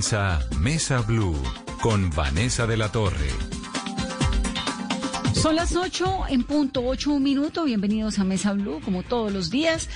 [0.00, 1.36] Comienza Mesa Blue
[1.82, 3.28] con Vanessa de la Torre.
[5.34, 7.64] Son las 8 en punto, 8 un minuto.
[7.64, 9.90] Bienvenidos a Mesa Blue, como todos los días.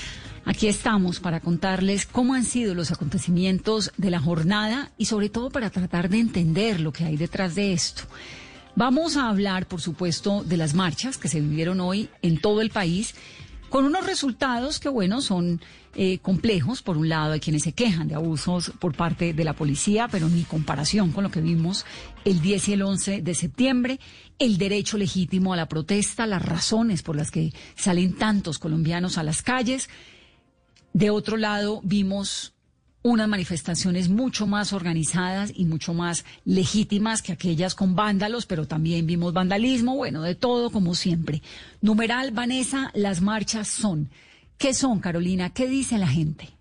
[0.44, 5.48] Aquí estamos para contarles cómo han sido los acontecimientos de la jornada y sobre todo
[5.48, 8.02] para tratar de entender lo que hay detrás de esto.
[8.76, 12.68] Vamos a hablar, por supuesto, de las marchas que se vivieron hoy en todo el
[12.68, 13.14] país
[13.68, 15.60] con unos resultados que, bueno, son
[15.94, 16.82] eh, complejos.
[16.82, 20.28] Por un lado, hay quienes se quejan de abusos por parte de la policía, pero
[20.28, 21.84] ni comparación con lo que vimos
[22.24, 24.00] el 10 y el 11 de septiembre,
[24.38, 29.22] el derecho legítimo a la protesta, las razones por las que salen tantos colombianos a
[29.22, 29.88] las calles.
[30.92, 32.53] De otro lado, vimos
[33.04, 39.06] unas manifestaciones mucho más organizadas y mucho más legítimas que aquellas con vándalos, pero también
[39.06, 41.42] vimos vandalismo, bueno, de todo como siempre.
[41.82, 44.08] Numeral, Vanessa, las marchas son.
[44.56, 45.50] ¿Qué son, Carolina?
[45.50, 46.53] ¿Qué dice la gente?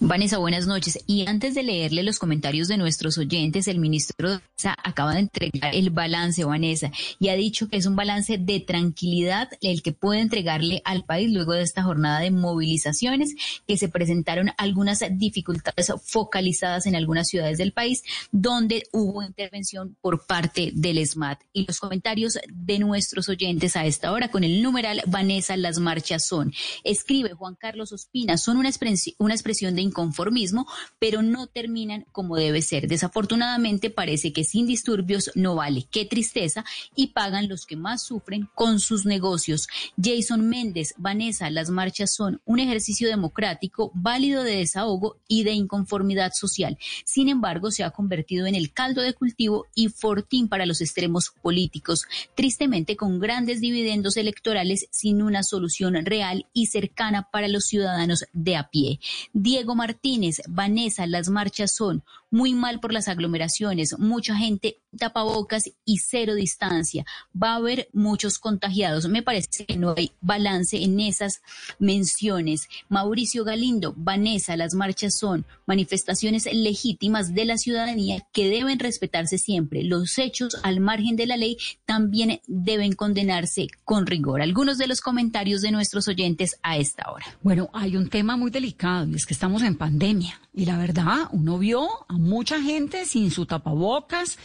[0.00, 0.98] Vanessa, buenas noches.
[1.06, 4.40] Y antes de leerle los comentarios de nuestros oyentes, el ministro
[4.82, 9.50] acaba de entregar el balance, Vanessa, y ha dicho que es un balance de tranquilidad
[9.60, 13.34] el que puede entregarle al país luego de esta jornada de movilizaciones,
[13.66, 20.26] que se presentaron algunas dificultades focalizadas en algunas ciudades del país, donde hubo intervención por
[20.26, 21.40] parte del SMAT.
[21.52, 26.26] Y los comentarios de nuestros oyentes a esta hora con el numeral Vanessa, las marchas
[26.26, 26.52] son.
[26.84, 29.14] Escribe Juan Carlos Ospina, son una expresión,
[29.54, 30.66] de inconformismo,
[30.98, 32.88] pero no terminan como debe ser.
[32.88, 35.86] Desafortunadamente parece que sin disturbios no vale.
[35.90, 39.68] Qué tristeza y pagan los que más sufren con sus negocios.
[40.02, 46.32] Jason Méndez, Vanessa, las marchas son un ejercicio democrático válido de desahogo y de inconformidad
[46.34, 46.78] social.
[47.04, 51.32] Sin embargo, se ha convertido en el caldo de cultivo y fortín para los extremos
[51.42, 58.24] políticos, tristemente con grandes dividendos electorales sin una solución real y cercana para los ciudadanos
[58.32, 59.00] de a pie.
[59.44, 62.02] Diego Martínez, Vanessa, las marchas son
[62.34, 67.06] muy mal por las aglomeraciones, mucha gente tapabocas y cero distancia.
[67.40, 69.08] Va a haber muchos contagiados.
[69.08, 71.42] Me parece que no hay balance en esas
[71.78, 72.68] menciones.
[72.88, 79.84] Mauricio Galindo, Vanessa, las marchas son manifestaciones legítimas de la ciudadanía que deben respetarse siempre.
[79.84, 81.56] Los hechos al margen de la ley
[81.86, 84.42] también deben condenarse con rigor.
[84.42, 87.26] Algunos de los comentarios de nuestros oyentes a esta hora.
[87.44, 91.28] Bueno, hay un tema muy delicado y es que estamos en pandemia y la verdad,
[91.32, 94.38] uno vio a mucha gente sin su tapabocas,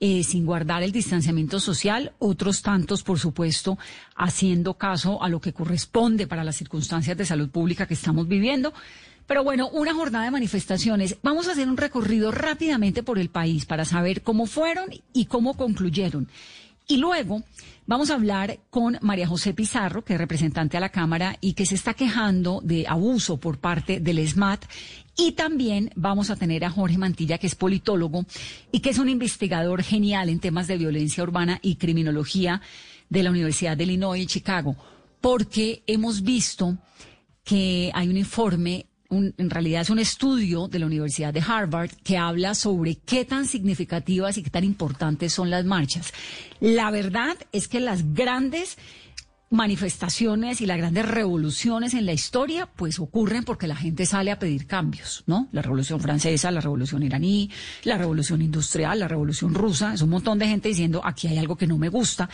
[0.00, 3.78] eh, sin guardar el distanciamiento social, otros tantos, por supuesto,
[4.16, 8.72] haciendo caso a lo que corresponde para las circunstancias de salud pública que estamos viviendo.
[9.26, 11.18] Pero bueno, una jornada de manifestaciones.
[11.22, 15.54] Vamos a hacer un recorrido rápidamente por el país para saber cómo fueron y cómo
[15.54, 16.28] concluyeron.
[16.90, 17.42] Y luego
[17.86, 21.66] vamos a hablar con María José Pizarro, que es representante a la Cámara y que
[21.66, 24.64] se está quejando de abuso por parte del ESMAT
[25.14, 28.24] y también vamos a tener a Jorge Mantilla, que es politólogo
[28.72, 32.62] y que es un investigador genial en temas de violencia urbana y criminología
[33.10, 34.74] de la Universidad de Illinois en Chicago,
[35.20, 36.78] porque hemos visto
[37.44, 42.18] que hay un informe en realidad es un estudio de la Universidad de Harvard que
[42.18, 46.12] habla sobre qué tan significativas y qué tan importantes son las marchas.
[46.60, 48.76] La verdad es que las grandes
[49.50, 54.38] manifestaciones y las grandes revoluciones en la historia, pues ocurren porque la gente sale a
[54.38, 55.48] pedir cambios, ¿no?
[55.52, 57.50] La revolución francesa, la revolución iraní,
[57.84, 61.56] la revolución industrial, la revolución rusa, es un montón de gente diciendo aquí hay algo
[61.56, 62.28] que no me gusta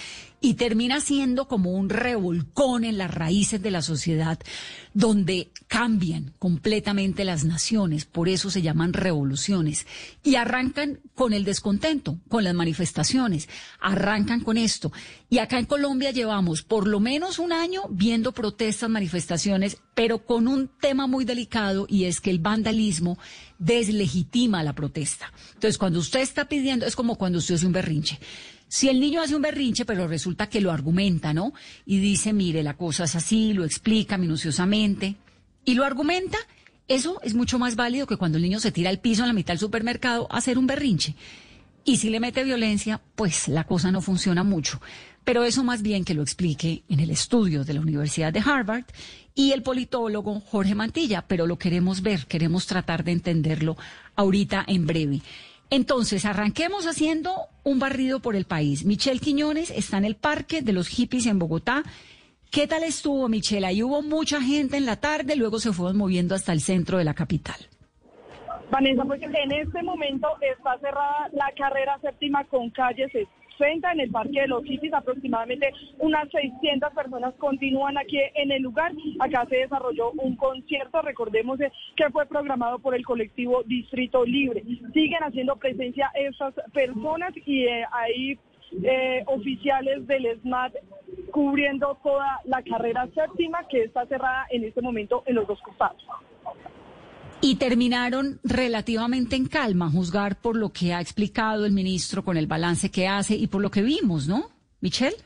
[0.44, 4.38] y termina siendo como un revolcón en las raíces de la sociedad
[4.92, 9.86] donde cambian completamente las naciones, por eso se llaman revoluciones
[10.22, 13.48] y arrancan con el descontento, con las manifestaciones,
[13.80, 14.92] arrancan con esto.
[15.30, 20.46] Y acá en Colombia llevamos por lo menos un año viendo protestas, manifestaciones, pero con
[20.46, 23.16] un tema muy delicado y es que el vandalismo
[23.58, 25.32] deslegitima la protesta.
[25.54, 28.20] Entonces, cuando usted está pidiendo, es como cuando usted hace un berrinche.
[28.74, 31.52] Si el niño hace un berrinche, pero resulta que lo argumenta, ¿no?
[31.86, 35.14] Y dice, mire, la cosa es así, lo explica minuciosamente
[35.64, 36.38] y lo argumenta,
[36.88, 39.32] eso es mucho más válido que cuando el niño se tira al piso en la
[39.32, 41.14] mitad del supermercado a hacer un berrinche.
[41.84, 44.80] Y si le mete violencia, pues la cosa no funciona mucho.
[45.22, 48.86] Pero eso más bien que lo explique en el estudio de la Universidad de Harvard
[49.36, 53.76] y el politólogo Jorge Mantilla, pero lo queremos ver, queremos tratar de entenderlo
[54.16, 55.22] ahorita en breve.
[55.74, 58.84] Entonces, arranquemos haciendo un barrido por el país.
[58.84, 61.82] Michelle Quiñones está en el Parque de los Hippies en Bogotá.
[62.52, 63.66] ¿Qué tal estuvo, Michelle?
[63.66, 67.02] Ahí hubo mucha gente en la tarde, luego se fueron moviendo hasta el centro de
[67.02, 67.56] la capital.
[68.70, 73.10] Vanessa, pues en este momento está cerrada la carrera séptima con calles
[73.58, 78.62] 60 en el Parque de los Hippies, aproximadamente unas 600 personas continúan aquí en el
[78.62, 78.92] lugar.
[79.20, 81.58] Acá se desarrolló un concierto, recordemos
[81.96, 84.62] que fue programado por el colectivo Distrito Libre.
[84.92, 88.38] Siguen haciendo presencia estas personas y eh, hay
[88.82, 90.74] eh, oficiales del SMAT
[91.30, 96.02] cubriendo toda la carrera séptima que está cerrada en este momento en los dos costados.
[97.46, 102.46] Y terminaron relativamente en calma, juzgar por lo que ha explicado el ministro con el
[102.46, 104.44] balance que hace y por lo que vimos, ¿no?
[104.80, 105.18] Michelle.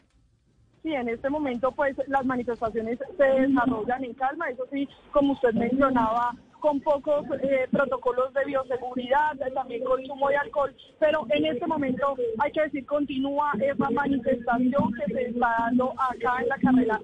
[0.82, 5.52] Sí, en este momento pues las manifestaciones se desarrollan en calma, eso sí, como usted
[5.52, 12.16] mencionaba, con pocos eh, protocolos de bioseguridad, también consumo de alcohol, pero en este momento
[12.40, 17.00] hay que decir continúa esa manifestación que se está dando acá en la carrera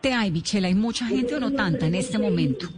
[0.00, 2.68] Te hay, Michelle, hay mucha gente o no tanta en este momento.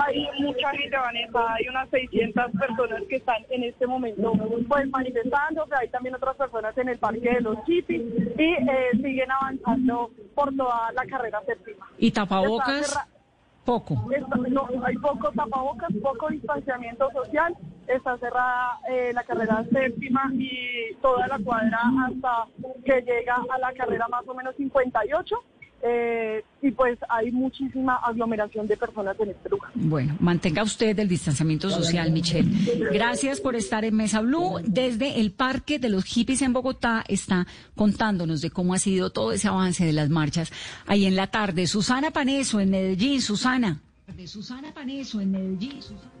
[0.00, 4.32] Hay mucha gente, Vanessa, hay unas 600 personas que están en este momento
[4.68, 8.02] pues manifestando, hay también otras personas en el Parque de los Chipis
[8.38, 11.86] y eh, siguen avanzando por toda la carrera séptima.
[11.98, 12.98] ¿Y tapabocas?
[13.64, 13.94] Poco.
[14.50, 17.56] no, hay poco tapabocas, poco distanciamiento social.
[17.86, 22.46] Está cerrada eh, la carrera séptima y toda la cuadra hasta
[22.84, 25.36] que llega a la carrera más o menos 58.
[25.86, 29.70] Eh, y pues hay muchísima aglomeración de personas en este lugar.
[29.74, 32.50] Bueno, mantenga usted el distanciamiento social, Michelle.
[32.90, 34.60] Gracias por estar en Mesa Blue.
[34.64, 37.46] Desde el Parque de los Hippies en Bogotá está
[37.76, 40.50] contándonos de cómo ha sido todo ese avance de las marchas
[40.86, 41.66] ahí en la tarde.
[41.66, 43.20] Susana Paneso en Medellín.
[43.20, 43.82] Susana.
[44.24, 45.82] Susana Paneso en Medellín.
[45.82, 46.14] Susana.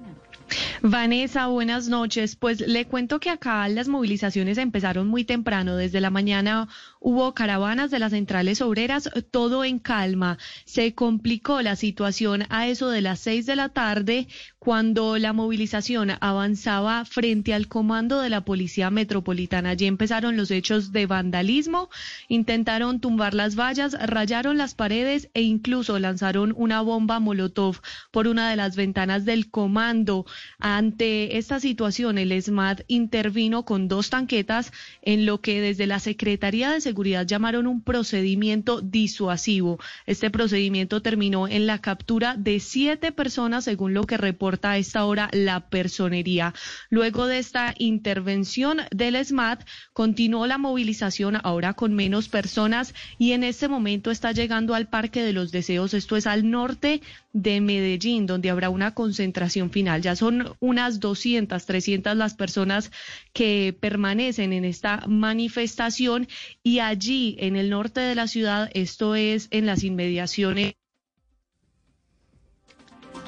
[0.82, 2.36] Vanessa, buenas noches.
[2.36, 5.76] Pues le cuento que acá las movilizaciones empezaron muy temprano.
[5.76, 6.68] Desde la mañana
[7.00, 10.38] hubo caravanas de las centrales obreras, todo en calma.
[10.64, 14.28] Se complicó la situación a eso de las seis de la tarde
[14.64, 19.70] cuando la movilización avanzaba frente al comando de la Policía Metropolitana.
[19.70, 21.90] Allí empezaron los hechos de vandalismo,
[22.28, 28.48] intentaron tumbar las vallas, rayaron las paredes e incluso lanzaron una bomba Molotov por una
[28.48, 30.24] de las ventanas del comando.
[30.58, 34.72] Ante esta situación, el ESMAD intervino con dos tanquetas
[35.02, 39.78] en lo que desde la Secretaría de Seguridad llamaron un procedimiento disuasivo.
[40.06, 45.04] Este procedimiento terminó en la captura de siete personas, según lo que reporta a esta
[45.04, 46.54] hora la personería.
[46.90, 53.44] Luego de esta intervención del SMAT, continuó la movilización ahora con menos personas y en
[53.44, 57.00] este momento está llegando al Parque de los Deseos, esto es al norte
[57.32, 60.02] de Medellín, donde habrá una concentración final.
[60.02, 62.92] Ya son unas 200, 300 las personas
[63.32, 66.28] que permanecen en esta manifestación
[66.62, 70.74] y allí en el norte de la ciudad, esto es en las inmediaciones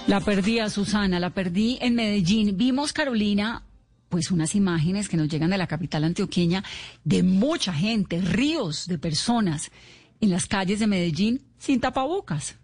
[0.06, 2.56] la perdí a Susana, la perdí en Medellín.
[2.56, 3.64] Vimos, Carolina,
[4.08, 6.62] pues unas imágenes que nos llegan de la capital antioqueña
[7.05, 9.70] de mucha gente, ríos de personas
[10.20, 12.56] en las calles de Medellín sin tapabocas.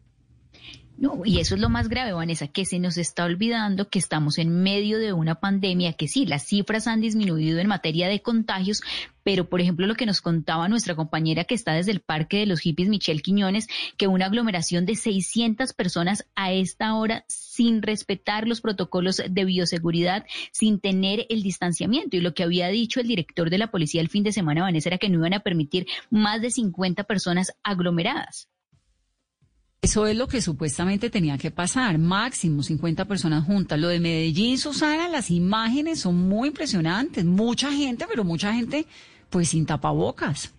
[1.03, 4.39] No, y eso es lo más grave, Vanessa, que se nos está olvidando que estamos
[4.39, 8.83] en medio de una pandemia, que sí, las cifras han disminuido en materia de contagios,
[9.25, 12.47] pero por ejemplo lo que nos contaba nuestra compañera que está desde el Parque de
[12.47, 13.67] los Hippies, Michelle Quiñones,
[13.97, 20.25] que una aglomeración de 600 personas a esta hora sin respetar los protocolos de bioseguridad,
[20.53, 22.17] sin tener el distanciamiento.
[22.17, 24.91] Y lo que había dicho el director de la policía el fin de semana, Vanessa,
[24.91, 28.52] era que no iban a permitir más de 50 personas aglomeradas.
[29.83, 33.81] Eso es lo que supuestamente tenía que pasar, máximo 50 personas juntas.
[33.81, 37.25] Lo de Medellín, Susana, las imágenes son muy impresionantes.
[37.25, 38.87] Mucha gente, pero mucha gente
[39.29, 40.55] pues sin tapabocas.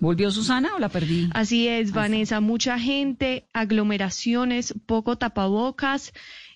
[0.00, 1.30] ¿Volvió Susana o la perdí?
[1.32, 6.12] Así es, Vanessa, mucha gente, aglomeraciones, poco tapabocas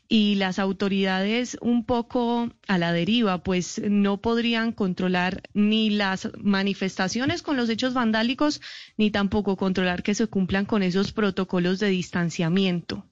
[0.09, 7.43] y las autoridades un poco a la deriva, pues no podrían controlar ni las manifestaciones
[7.43, 8.63] con los hechos vandálicos,
[8.97, 13.05] ni tampoco controlar que se cumplan con esos protocolos de distanciamiento.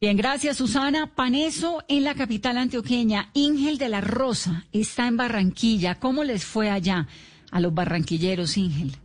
[0.00, 1.14] Bien, gracias Susana.
[1.14, 3.30] Paneso en la capital antioqueña.
[3.34, 6.00] Ingel de la Rosa está en Barranquilla.
[6.00, 7.06] ¿Cómo les fue allá
[7.52, 8.96] a los barranquilleros, Ingel?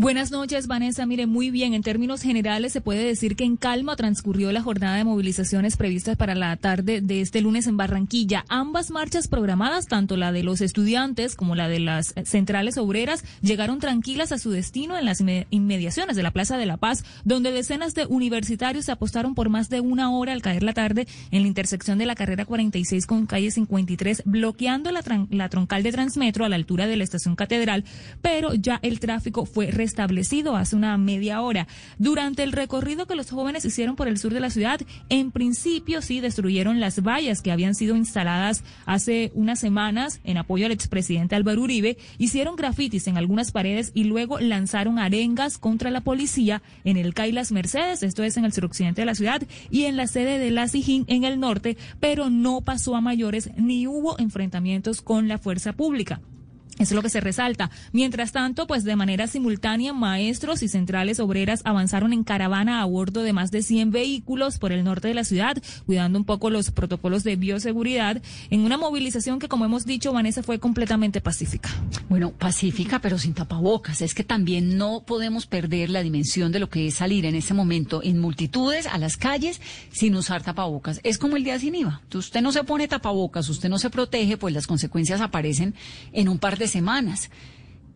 [0.00, 1.06] Buenas noches, Vanessa.
[1.06, 1.74] Mire, muy bien.
[1.74, 6.16] En términos generales, se puede decir que en calma transcurrió la jornada de movilizaciones previstas
[6.16, 8.44] para la tarde de este lunes en Barranquilla.
[8.48, 13.80] Ambas marchas programadas, tanto la de los estudiantes como la de las centrales obreras, llegaron
[13.80, 17.96] tranquilas a su destino en las inmediaciones de la Plaza de la Paz, donde decenas
[17.96, 21.48] de universitarios se apostaron por más de una hora al caer la tarde en la
[21.48, 26.48] intersección de la carrera 46 con calle 53, bloqueando la, la troncal de Transmetro a
[26.48, 27.82] la altura de la estación Catedral,
[28.22, 31.66] pero ya el tráfico fue establecido hace una media hora.
[31.98, 36.02] Durante el recorrido que los jóvenes hicieron por el sur de la ciudad, en principio
[36.02, 41.34] sí destruyeron las vallas que habían sido instaladas hace unas semanas en apoyo al expresidente
[41.34, 46.96] Álvaro Uribe, hicieron grafitis en algunas paredes y luego lanzaron arengas contra la policía en
[46.96, 50.06] el CAI Las Mercedes, esto es en el suroccidente de la ciudad, y en la
[50.06, 55.02] sede de la SIJIN en el norte, pero no pasó a mayores ni hubo enfrentamientos
[55.02, 56.20] con la fuerza pública.
[56.78, 57.70] Eso es lo que se resalta.
[57.92, 63.22] Mientras tanto, pues de manera simultánea, maestros y centrales obreras avanzaron en caravana a bordo
[63.22, 65.56] de más de 100 vehículos por el norte de la ciudad,
[65.86, 70.42] cuidando un poco los protocolos de bioseguridad, en una movilización que, como hemos dicho, Vanessa,
[70.42, 71.70] fue completamente pacífica.
[72.08, 74.00] Bueno, pacífica, pero sin tapabocas.
[74.00, 77.54] Es que también no podemos perder la dimensión de lo que es salir en ese
[77.54, 81.00] momento en multitudes a las calles sin usar tapabocas.
[81.02, 82.02] Es como el día sin IVA.
[82.14, 85.74] Usted no se pone tapabocas, usted no se protege, pues las consecuencias aparecen
[86.12, 87.30] en un par de semanas.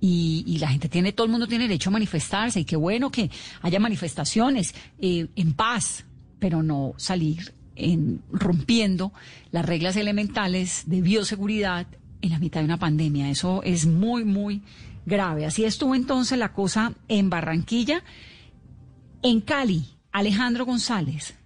[0.01, 3.31] Y, la gente tiene, todo el mundo tiene derecho a manifestarse y qué bueno que
[3.61, 6.05] haya manifestaciones eh, en paz,
[6.41, 9.13] pero no salir en, rompiendo
[9.53, 11.87] las reglas elementales de bioseguridad
[12.21, 13.31] en la mitad de una pandemia.
[13.31, 14.63] Eso es muy, muy
[15.07, 15.47] grave.
[15.47, 18.03] Así estuvo entonces la cosa en Barranquilla.
[19.23, 21.37] En Cali, Alejandro González.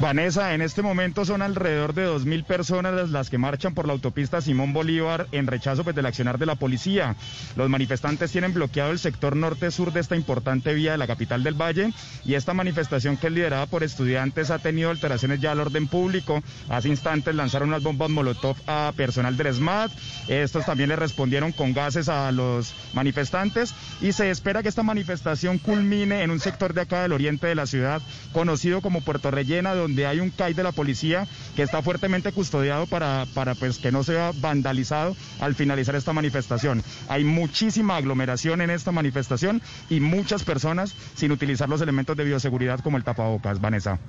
[0.00, 4.42] Vanessa, en este momento son alrededor de 2.000 personas las que marchan por la autopista
[4.42, 7.16] Simón Bolívar en rechazo pues, del accionar de la policía.
[7.56, 11.54] Los manifestantes tienen bloqueado el sector norte-sur de esta importante vía de la capital del
[11.54, 11.92] Valle
[12.26, 16.42] y esta manifestación que es liderada por estudiantes ha tenido alteraciones ya al orden público.
[16.68, 19.92] Hace instantes lanzaron unas bombas Molotov a personal del SMAT.
[20.28, 25.58] Estos también le respondieron con gases a los manifestantes y se espera que esta manifestación
[25.58, 29.74] culmine en un sector de acá del oriente de la ciudad conocido como Puerto Rellena
[29.86, 33.92] donde hay un CAI de la policía que está fuertemente custodiado para, para pues, que
[33.92, 36.82] no sea vandalizado al finalizar esta manifestación.
[37.08, 42.80] Hay muchísima aglomeración en esta manifestación y muchas personas sin utilizar los elementos de bioseguridad
[42.80, 44.00] como el tapabocas, Vanessa.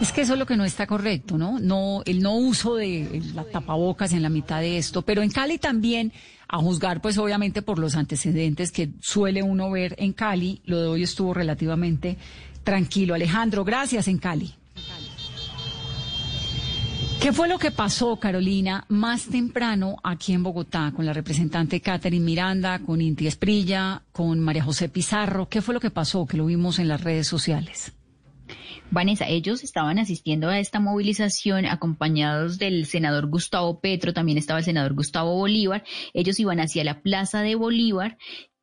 [0.00, 1.58] Es que eso es lo que no está correcto, ¿no?
[1.58, 5.58] No, el no uso de la tapabocas en la mitad de esto, pero en Cali
[5.58, 6.12] también,
[6.48, 10.86] a juzgar pues obviamente por los antecedentes que suele uno ver en Cali, lo de
[10.86, 12.16] hoy estuvo relativamente
[12.64, 14.54] Tranquilo, Alejandro, gracias en Cali.
[17.22, 22.24] ¿Qué fue lo que pasó, Carolina, más temprano aquí en Bogotá con la representante Catherine
[22.24, 25.48] Miranda, con Inti Esprilla, con María José Pizarro?
[25.48, 27.92] ¿Qué fue lo que pasó que lo vimos en las redes sociales?
[28.90, 34.64] Vanessa, ellos estaban asistiendo a esta movilización acompañados del senador Gustavo Petro, también estaba el
[34.64, 35.84] senador Gustavo Bolívar.
[36.12, 38.18] Ellos iban hacia la Plaza de Bolívar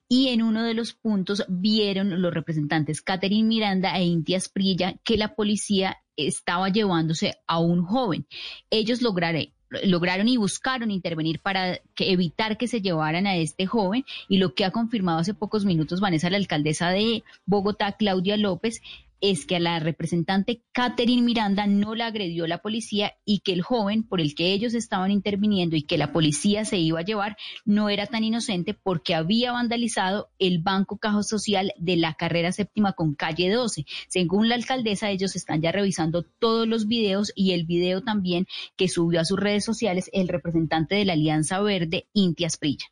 [0.10, 5.18] y en uno de los puntos vieron los representantes Catherine Miranda e Intia Sprilla que
[5.18, 8.28] la policía estaba llevándose a un joven.
[8.70, 9.46] Ellos lograron
[9.84, 14.66] lograron y buscaron intervenir para evitar que se llevaran a este joven y lo que
[14.66, 18.82] ha confirmado hace pocos minutos Vanessa, la alcaldesa de Bogotá, Claudia López,
[19.22, 23.62] es que a la representante Catherine Miranda no la agredió la policía y que el
[23.62, 27.38] joven por el que ellos estaban interviniendo y que la policía se iba a llevar
[27.66, 32.94] no era tan inocente porque había vandalizado el Banco Cajo Social de la carrera séptima
[32.94, 33.86] con calle 12.
[34.08, 38.88] Según la alcaldesa, ellos están ya revisando todos los videos y el video también que
[38.88, 42.86] subió a sus redes sociales el representante de la Alianza Verde, Inti Asprilla.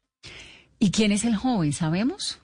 [0.80, 1.74] ¿Y quién es el joven?
[1.74, 2.40] ¿Sabemos?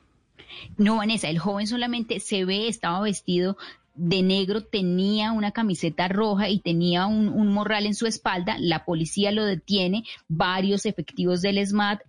[0.77, 3.57] No, Vanessa, el joven solamente se ve, estaba vestido
[3.95, 8.57] de negro, tenía una camiseta roja y tenía un, morral en su espalda.
[8.59, 12.01] La policía lo detiene, varios efectivos del SMAT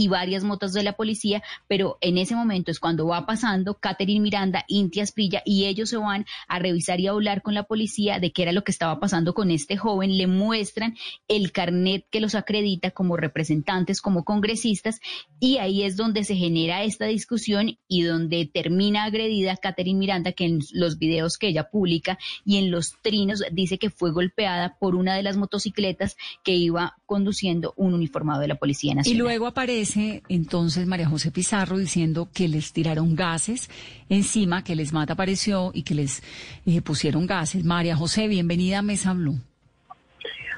[0.00, 4.20] y varias motos de la policía, pero en ese momento es cuando va pasando Catherine
[4.20, 8.18] Miranda, Intia Sprilla y ellos se van a revisar y a hablar con la policía
[8.18, 10.96] de qué era lo que estaba pasando con este joven, le muestran
[11.28, 15.00] el carnet que los acredita como representantes, como congresistas
[15.38, 20.46] y ahí es donde se genera esta discusión y donde termina agredida Catherine Miranda que
[20.46, 24.94] en los videos que ella publica y en los trinos dice que fue golpeada por
[24.94, 29.14] una de las motocicletas que iba conduciendo un uniformado de la Policía Nacional.
[29.14, 29.89] Y luego aparece
[30.28, 33.70] entonces María José Pizarro diciendo que les tiraron gases
[34.08, 36.22] encima, que les mata apareció y que les
[36.66, 37.64] eh, pusieron gases.
[37.64, 39.38] María José, bienvenida a Mesa Blue.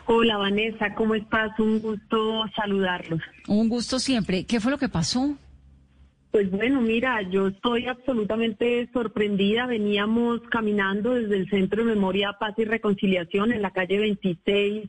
[0.07, 1.59] Hola Vanessa, ¿cómo estás?
[1.59, 3.21] Un gusto saludarlos.
[3.47, 4.45] Un gusto siempre.
[4.45, 5.37] ¿Qué fue lo que pasó?
[6.33, 9.67] Pues bueno, mira, yo estoy absolutamente sorprendida.
[9.67, 14.89] Veníamos caminando desde el Centro de Memoria, Paz y Reconciliación en la calle 26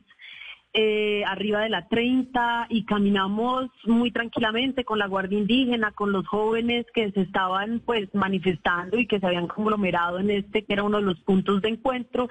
[0.76, 6.26] eh, arriba de la 30 y caminamos muy tranquilamente con la Guardia Indígena, con los
[6.26, 10.82] jóvenes que se estaban pues manifestando y que se habían conglomerado en este que era
[10.82, 12.28] uno de los puntos de encuentro.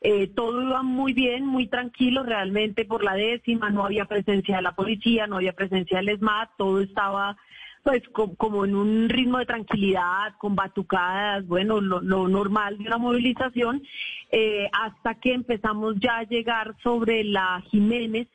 [0.00, 4.62] Eh, todo iba muy bien, muy tranquilo realmente por la décima, no había presencia de
[4.62, 7.36] la policía, no había presencia del SMAT, todo estaba
[7.82, 13.82] pues como en un ritmo de tranquilidad, con batucadas, bueno, lo, normal de una movilización,
[14.30, 18.28] eh, hasta que empezamos ya a llegar sobre la Jiménez.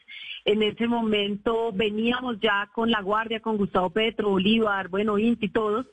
[0.44, 5.86] En ese momento veníamos ya con la Guardia, con Gustavo Petro, Bolívar, bueno, Inti, todos,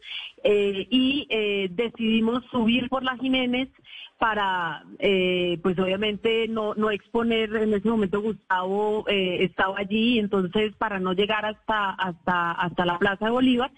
[0.42, 3.68] eh, y eh, decidimos subir por la Jiménez
[4.18, 10.74] para, eh, pues obviamente no, no exponer, en ese momento Gustavo eh, estaba allí, entonces
[10.76, 13.70] para no llegar hasta, hasta, hasta la Plaza de Bolívar,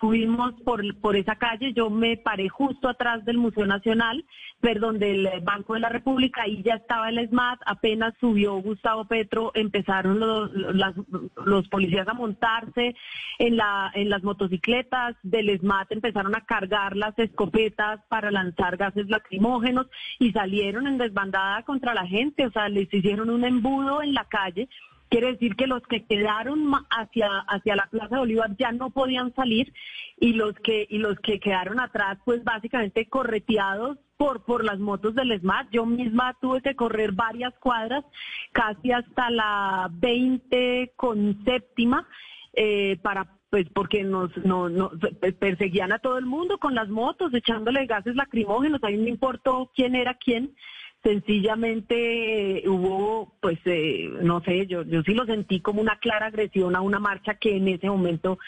[0.00, 4.24] Subimos por, por esa calle, yo me paré justo atrás del Museo Nacional,
[4.60, 9.52] perdón, del Banco de la República, ahí ya estaba el SMAT, apenas subió Gustavo Petro,
[9.54, 12.94] empezaron los, policías a montarse
[13.38, 19.08] en, la, en las motocicletas del SMAT, empezaron a cargar las escopetas para lanzar gases
[19.08, 19.86] lacrimógenos
[20.18, 24.24] y salieron en desbandada contra la gente, o sea, les hicieron un embudo en la
[24.24, 24.68] calle
[25.14, 29.32] Quiere decir que los que quedaron hacia, hacia la Plaza de Bolívar ya no podían
[29.36, 29.72] salir
[30.18, 35.14] y los que, y los que quedaron atrás, pues básicamente correteados por, por las motos
[35.14, 35.68] del SMAT.
[35.70, 38.04] Yo misma tuve que correr varias cuadras,
[38.50, 42.08] casi hasta la 20 con séptima,
[42.54, 44.90] eh, para pues porque nos no, no,
[45.38, 49.70] perseguían a todo el mundo con las motos, echándole gases lacrimógenos, a mí no importó
[49.76, 50.56] quién era quién,
[51.04, 56.26] sencillamente eh, hubo, pues, eh, no sé, yo, yo sí lo sentí como una clara
[56.26, 58.38] agresión a una marcha que en ese momento,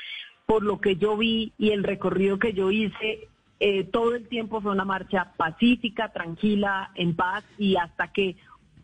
[0.47, 3.29] por lo que yo vi y el recorrido que yo hice,
[3.61, 8.37] eh, todo el tiempo fue una marcha pacífica, tranquila, en paz, y hasta que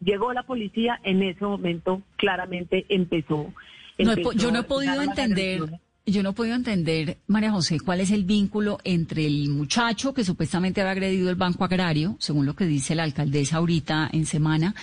[0.04, 3.52] llegó la policía, en ese momento claramente empezó.
[3.98, 5.80] yo no he podido entender.
[6.04, 10.24] Yo no he podido entender, María José, cuál es el vínculo entre el muchacho que
[10.24, 14.74] supuestamente había agredido el Banco Agrario, según lo que dice la alcaldesa ahorita en semana,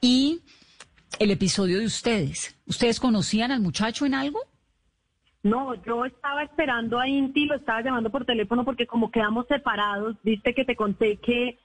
[0.00, 0.40] y
[1.20, 2.58] el episodio de ustedes.
[2.66, 4.40] ¿Ustedes conocían al muchacho en algo?
[5.44, 10.16] No, yo estaba esperando a Inti, lo estaba llamando por teléfono porque como quedamos separados,
[10.24, 11.60] viste que te conté que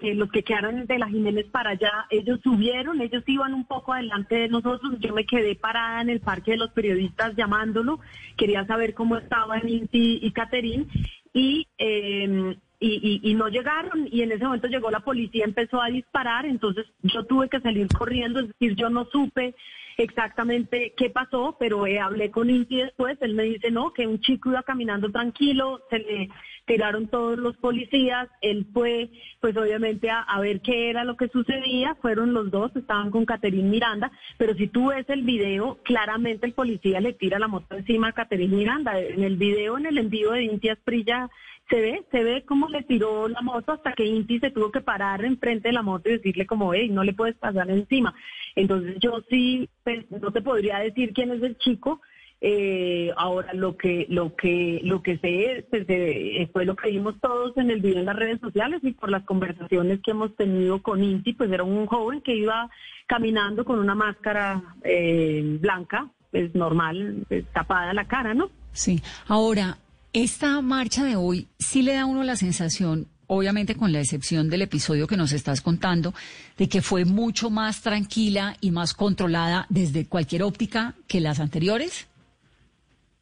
[0.00, 3.92] que, los que quedaron de la Jiménez para allá, ellos subieron, ellos iban un poco
[3.92, 8.00] adelante de nosotros, yo me quedé parada en el parque de los periodistas llamándolo,
[8.36, 10.88] quería saber cómo estaban Inti y Caterín,
[11.32, 14.08] y, eh, y, y, no llegaron.
[14.10, 17.88] Y en ese momento llegó la policía, empezó a disparar, entonces yo tuve que salir
[17.88, 19.54] corriendo, es decir, yo no supe
[19.96, 24.20] exactamente qué pasó, pero eh, hablé con Inti después, él me dice, no, que un
[24.20, 26.28] chico iba caminando tranquilo, se le
[26.66, 31.94] tiraron todos los policías, él fue pues obviamente a, ver qué era lo que sucedía,
[32.02, 36.52] fueron los dos, estaban con Caterín Miranda, pero si tú ves el video, claramente el
[36.52, 40.32] policía le tira la moto encima a Caterín Miranda, en el video, en el envío
[40.32, 41.30] de Inti Asprilla,
[41.68, 44.80] se ve, se ve cómo le tiró la moto hasta que Inti se tuvo que
[44.80, 48.14] parar enfrente de la moto y decirle como, hey, no le puedes pasar encima.
[48.54, 49.68] Entonces yo sí,
[50.10, 52.00] no te podría decir quién es el chico,
[52.40, 57.14] eh, ahora lo que lo que lo que sé pues, eh, fue lo que vimos
[57.20, 60.82] todos en el video en las redes sociales y por las conversaciones que hemos tenido
[60.82, 62.68] con Inti, pues era un joven que iba
[63.06, 68.50] caminando con una máscara eh, blanca, es pues, normal, pues, tapada la cara, ¿no?
[68.72, 69.00] Sí.
[69.28, 69.78] Ahora,
[70.12, 74.48] esta marcha de hoy sí le da a uno la sensación, obviamente con la excepción
[74.48, 76.14] del episodio que nos estás contando,
[76.56, 82.08] de que fue mucho más tranquila y más controlada desde cualquier óptica que las anteriores.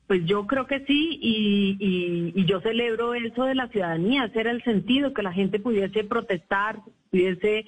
[0.07, 4.51] Pues yo creo que sí y, y, yo celebro eso de la ciudadanía, ese era
[4.51, 7.65] el sentido, que la gente pudiese protestar, pudiese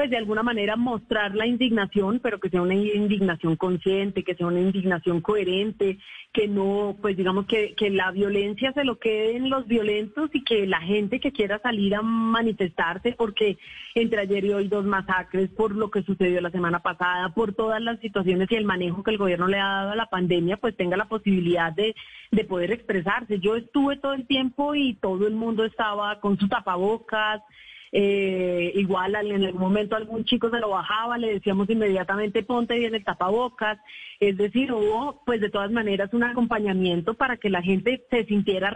[0.00, 4.46] pues de alguna manera mostrar la indignación, pero que sea una indignación consciente, que sea
[4.46, 5.98] una indignación coherente,
[6.32, 10.42] que no, pues digamos que, que la violencia se lo quede en los violentos y
[10.42, 13.58] que la gente que quiera salir a manifestarse, porque
[13.94, 17.82] entre ayer y hoy dos masacres, por lo que sucedió la semana pasada, por todas
[17.82, 20.74] las situaciones y el manejo que el gobierno le ha dado a la pandemia, pues
[20.78, 21.94] tenga la posibilidad de,
[22.30, 23.38] de poder expresarse.
[23.38, 27.42] Yo estuve todo el tiempo y todo el mundo estaba con sus tapabocas,
[27.92, 32.94] eh, igual en algún momento algún chico se lo bajaba, le decíamos inmediatamente ponte bien
[32.94, 33.78] el tapabocas,
[34.20, 38.70] es decir, hubo pues de todas maneras un acompañamiento para que la gente se sintiera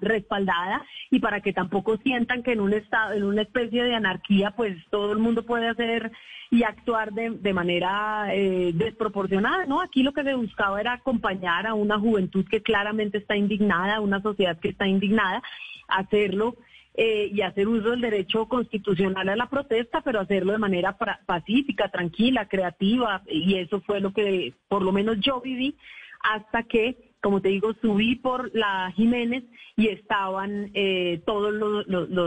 [0.00, 4.50] respaldada y para que tampoco sientan que en un estado, en una especie de anarquía
[4.50, 6.12] pues todo el mundo puede hacer
[6.50, 9.80] y actuar de, de manera eh, desproporcionada, ¿no?
[9.82, 14.20] Aquí lo que se buscaba era acompañar a una juventud que claramente está indignada, una
[14.22, 15.42] sociedad que está indignada,
[15.88, 16.56] hacerlo
[16.94, 20.96] eh, y hacer uso del derecho constitucional a la protesta, pero hacerlo de manera
[21.26, 25.76] pacífica, tranquila, creativa, y eso fue lo que por lo menos yo viví
[26.20, 29.44] hasta que, como te digo, subí por la Jiménez
[29.76, 31.86] y estaban eh, todos los,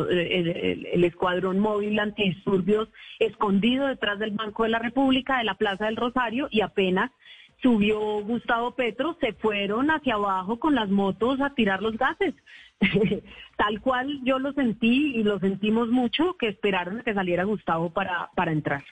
[0.09, 2.87] el, escuadrón móvil antidisturbios
[3.19, 7.11] escondido detrás del Banco de la República, de la Plaza del Rosario, y apenas
[7.61, 12.33] subió Gustavo Petro, se fueron hacia abajo con las motos a tirar los gases.
[13.57, 17.91] Tal cual yo lo sentí y lo sentimos mucho, que esperaron a que saliera Gustavo
[17.91, 18.83] para, para entrar.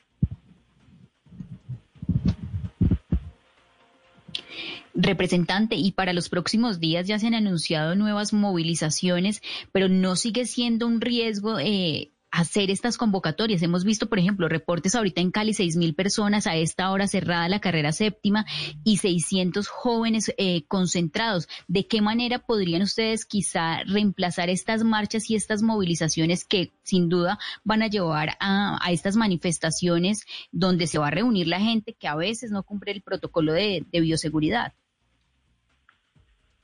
[4.94, 10.46] Representante, y para los próximos días ya se han anunciado nuevas movilizaciones, pero no sigue
[10.46, 13.62] siendo un riesgo eh, hacer estas convocatorias.
[13.62, 17.50] Hemos visto, por ejemplo, reportes ahorita en Cali, seis mil personas a esta hora cerrada
[17.50, 18.46] la carrera séptima
[18.84, 21.48] y 600 jóvenes eh, concentrados.
[21.68, 27.40] ¿De qué manera podrían ustedes quizá reemplazar estas marchas y estas movilizaciones que sin duda
[27.64, 32.16] van a llevar a, estas manifestaciones donde se va a reunir la gente que a
[32.16, 34.74] veces no cumple el protocolo de, bioseguridad?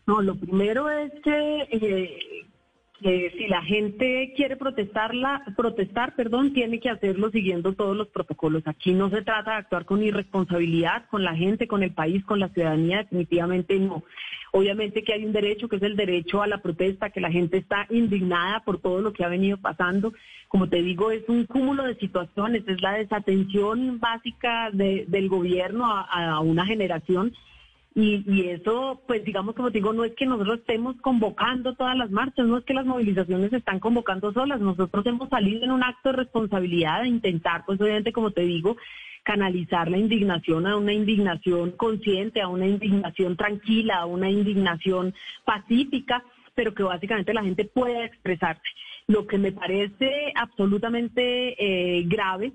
[0.08, 2.46] No, lo primero es que eh,
[3.02, 8.64] que si la gente quiere protestarla, protestar, perdón, tiene que hacerlo siguiendo todos los protocolos.
[8.66, 12.40] Aquí no se trata de actuar con irresponsabilidad con la gente, con el país, con
[12.40, 14.04] la ciudadanía, definitivamente no.
[14.52, 17.58] Obviamente que hay un derecho, que es el derecho a la protesta, que la gente
[17.58, 20.14] está indignada por todo lo que ha venido pasando.
[20.48, 26.40] Como te digo, es un cúmulo de situaciones, es la desatención básica del gobierno a
[26.40, 27.34] una generación
[27.98, 32.46] y, eso, pues digamos, como digo, no es que nosotros estemos convocando todas las marchas,
[32.46, 36.10] no es que las movilizaciones se están convocando solas, nosotros hemos salido en un acto
[36.10, 38.76] de responsabilidad de intentar, pues obviamente, como te digo,
[39.24, 45.14] canalizar la indignación a una indignación consciente, a una indignación tranquila, a una indignación
[45.46, 46.22] pacífica,
[46.54, 48.68] pero que básicamente la gente pueda expresarse.
[49.08, 52.52] Lo que me parece absolutamente eh, grave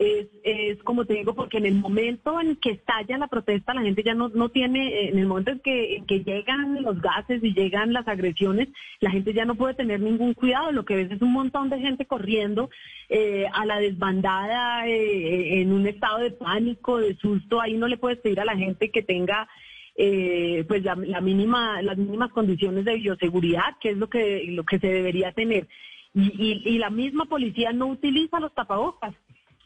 [0.00, 3.82] es, es como te digo, porque en el momento en que estalla la protesta, la
[3.82, 7.52] gente ya no, no tiene, en el momento en que, que llegan los gases y
[7.52, 8.68] llegan las agresiones,
[9.00, 10.72] la gente ya no puede tener ningún cuidado.
[10.72, 12.70] Lo que ves es un montón de gente corriendo
[13.10, 17.60] eh, a la desbandada eh, en un estado de pánico, de susto.
[17.60, 19.48] Ahí no le puedes pedir a la gente que tenga
[19.96, 24.78] eh, pues la, mínima, las mínimas condiciones de bioseguridad, que es lo que, lo que
[24.78, 25.68] se debería tener.
[26.14, 29.14] Y, y la misma policía no utiliza los tapabocas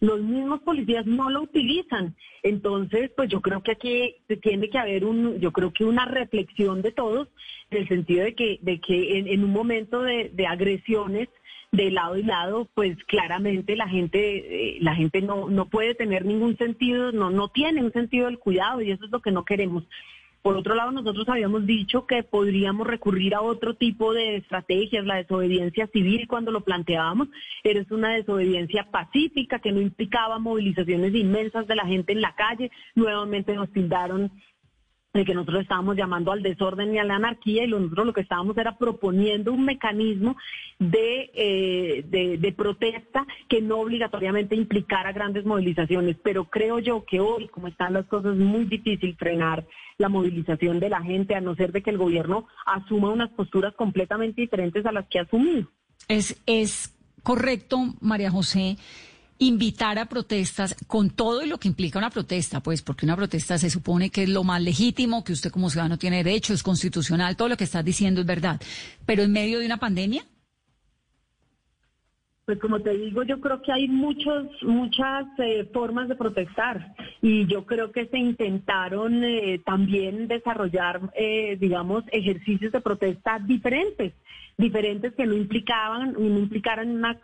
[0.00, 2.14] los mismos policías no lo utilizan.
[2.42, 6.82] Entonces, pues yo creo que aquí tiene que haber un, yo creo que una reflexión
[6.82, 7.28] de todos,
[7.70, 11.28] en el sentido de que, de que en, un momento de, agresiones
[11.72, 16.24] de lado y lado, pues claramente la gente, eh, la gente no, no puede tener
[16.24, 19.44] ningún sentido, no, no tiene un sentido del cuidado y eso es lo que no
[19.44, 19.84] queremos.
[20.44, 25.14] Por otro lado, nosotros habíamos dicho que podríamos recurrir a otro tipo de estrategias, la
[25.16, 27.28] desobediencia civil cuando lo planteábamos,
[27.62, 32.34] pero es una desobediencia pacífica que no implicaba movilizaciones inmensas de la gente en la
[32.34, 32.70] calle.
[32.94, 34.30] Nuevamente nos tildaron
[35.14, 38.22] de que nosotros estábamos llamando al desorden y a la anarquía y nosotros lo que
[38.22, 40.36] estábamos era proponiendo un mecanismo
[40.80, 46.16] de, eh, de, de, protesta que no obligatoriamente implicara grandes movilizaciones.
[46.20, 49.64] Pero creo yo que hoy, como están las cosas, es muy difícil frenar
[49.98, 53.72] la movilización de la gente, a no ser de que el gobierno asuma unas posturas
[53.74, 55.68] completamente diferentes a las que ha asumido.
[56.08, 58.78] Es, es correcto, María José
[59.38, 63.70] invitar a protestas con todo lo que implica una protesta, pues porque una protesta se
[63.70, 67.48] supone que es lo más legítimo, que usted como ciudadano tiene derecho, es constitucional, todo
[67.48, 68.60] lo que estás diciendo es verdad,
[69.06, 70.24] pero en medio de una pandemia.
[72.44, 76.94] Pues como te digo, yo creo que hay muchos, muchas eh, formas de protestar.
[77.22, 84.12] Y yo creo que se intentaron eh, también desarrollar, eh, digamos, ejercicios de protesta diferentes
[84.56, 87.18] diferentes que no implicaban, no implicaran una,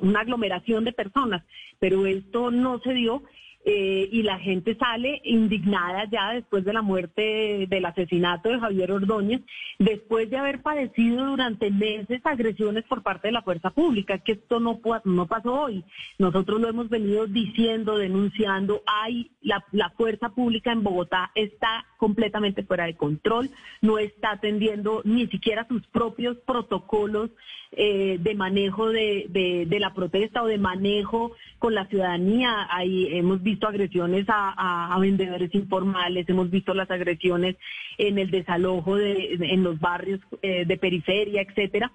[0.00, 1.42] una aglomeración de personas,
[1.80, 3.24] pero esto no se dio
[3.64, 8.92] eh, y la gente sale indignada ya después de la muerte del asesinato de Javier
[8.92, 9.42] Ordóñez,
[9.78, 14.18] después de haber padecido durante meses agresiones por parte de la fuerza pública.
[14.18, 15.84] Que esto no, no pasó hoy.
[16.18, 18.82] Nosotros lo hemos venido diciendo, denunciando.
[18.86, 23.50] Hay la, la fuerza pública en Bogotá está completamente fuera de control,
[23.82, 27.30] no está atendiendo ni siquiera sus propios protocolos
[27.72, 32.66] eh, de manejo de, de, la protesta o de manejo con la ciudadanía.
[32.70, 37.56] Ahí hemos visto agresiones a, vendedores informales, hemos visto las agresiones
[37.96, 41.90] en el desalojo de, en los barrios eh, de periferia, etcétera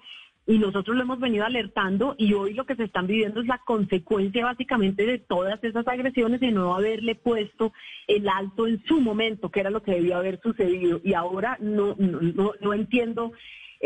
[0.46, 3.62] y nosotros lo hemos venido alertando y hoy lo que se están viviendo es la
[3.64, 7.72] consecuencia básicamente de todas esas agresiones y no haberle puesto
[8.06, 11.00] el alto en su momento, que era lo que debió haber sucedido.
[11.02, 13.32] Y ahora no, no, no entiendo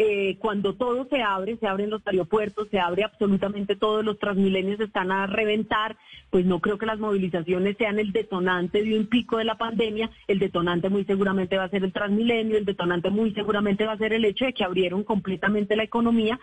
[0.00, 4.78] eh, cuando todo se abre, se abren los aeropuertos, se abre absolutamente todo, los transmilenios
[4.78, 5.96] están a reventar,
[6.30, 10.08] pues no creo que las movilizaciones sean el detonante de un pico de la pandemia,
[10.28, 13.98] el detonante muy seguramente va a ser el transmilenio, el detonante muy seguramente va a
[13.98, 16.38] ser el hecho de que abrieron completamente la economía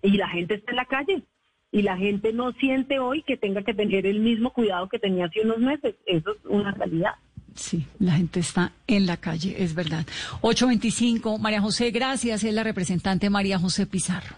[0.00, 1.22] y la gente está en la calle.
[1.72, 5.26] Y la gente no siente hoy que tenga que tener el mismo cuidado que tenía
[5.26, 5.96] hace unos meses.
[6.06, 7.16] Eso es una realidad.
[7.56, 10.06] Sí, la gente está en la calle, es verdad.
[10.42, 12.44] 825, María José, gracias.
[12.44, 14.36] Es la representante María José Pizarro.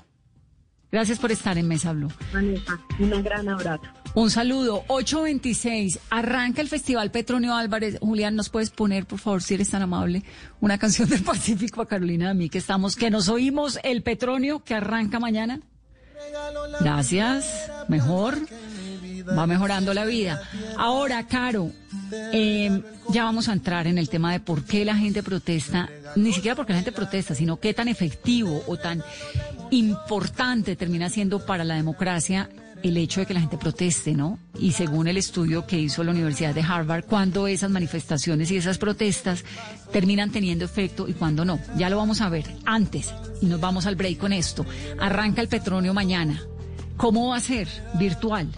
[0.91, 2.11] Gracias por estar en Mesa Blue.
[2.33, 3.83] Vanessa, un gran abrazo.
[4.15, 4.85] Un saludo.
[4.89, 5.99] 826.
[6.09, 7.99] Arranca el Festival Petronio Álvarez.
[8.01, 10.23] Julián, ¿nos puedes poner, por favor, si eres tan amable,
[10.61, 14.65] una canción del Pacífico a Carolina a mí, que estamos, que nos oímos el Petronio
[14.65, 15.61] que arranca mañana?
[16.81, 17.71] Gracias.
[17.89, 18.39] Mejor.
[19.37, 20.43] Va mejorando la vida.
[20.77, 21.71] Ahora, Caro,
[22.33, 26.33] eh, ya vamos a entrar en el tema de por qué la gente protesta, ni
[26.33, 29.03] siquiera porque la gente protesta, sino qué tan efectivo o tan
[29.71, 32.49] importante termina siendo para la democracia
[32.83, 34.39] el hecho de que la gente proteste, ¿no?
[34.59, 38.79] Y según el estudio que hizo la Universidad de Harvard, cuando esas manifestaciones y esas
[38.79, 39.45] protestas
[39.93, 41.59] terminan teniendo efecto y cuando no.
[41.77, 44.65] Ya lo vamos a ver antes y nos vamos al break con esto.
[45.01, 46.41] Arranca el petróleo mañana.
[46.97, 47.69] ¿Cómo va a ser?
[47.99, 48.49] Virtual.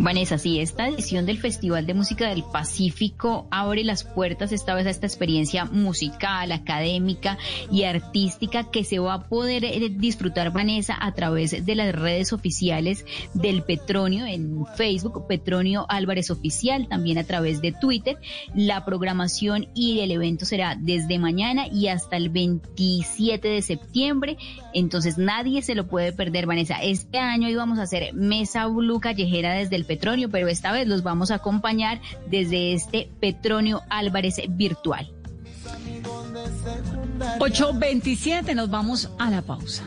[0.00, 4.86] Vanessa, sí, esta edición del Festival de Música del Pacífico abre las puertas esta vez
[4.86, 7.36] a esta experiencia musical, académica
[7.68, 12.32] y artística que se va a poder eh, disfrutar, Vanessa, a través de las redes
[12.32, 18.18] oficiales del Petronio en Facebook, Petronio Álvarez Oficial, también a través de Twitter.
[18.54, 24.38] La programación y el evento será desde mañana y hasta el 27 de septiembre,
[24.72, 26.80] entonces nadie se lo puede perder, Vanessa.
[26.80, 31.30] Este año íbamos a hacer Mesa Blue desde el Petronio, pero esta vez los vamos
[31.30, 35.12] a acompañar desde este Petronio Álvarez virtual.
[37.38, 39.84] 8.27, nos vamos a la pausa.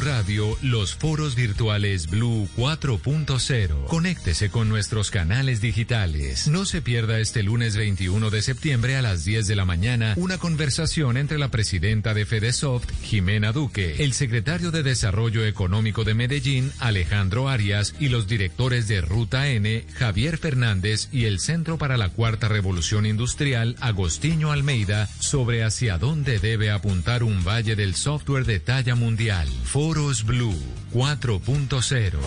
[0.00, 3.86] Radio, los foros virtuales Blue 4.0.
[3.86, 6.48] Conéctese con nuestros canales digitales.
[6.48, 10.38] No se pierda este lunes 21 de septiembre a las 10 de la mañana una
[10.38, 16.72] conversación entre la presidenta de Fedesoft, Jimena Duque, el secretario de Desarrollo Económico de Medellín,
[16.78, 22.08] Alejandro Arias, y los directores de Ruta N, Javier Fernández, y el Centro para la
[22.08, 28.60] Cuarta Revolución Industrial, Agostinho Almeida, sobre hacia dónde debe apuntar un valle del software de
[28.60, 29.48] talla mundial.
[29.88, 30.54] Foros Blue
[30.92, 32.18] 4.0.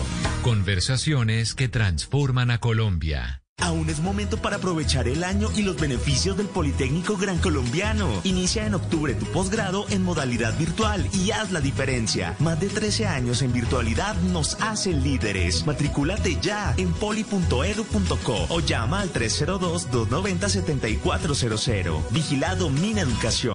[0.42, 3.40] Conversaciones que transforman a Colombia.
[3.60, 8.20] Aún es momento para aprovechar el año y los beneficios del Politécnico Gran Colombiano.
[8.24, 12.34] Inicia en octubre tu posgrado en modalidad virtual y haz la diferencia.
[12.40, 15.64] Más de 13 años en virtualidad nos hacen líderes.
[15.64, 22.10] Matricúlate ya en poli.edu.co o llama al 302-290-7400.
[22.10, 23.54] Vigilado Mina Educación.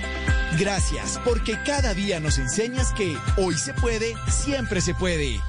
[0.59, 5.39] Gracias, porque cada día nos enseñas que hoy se puede, siempre se puede.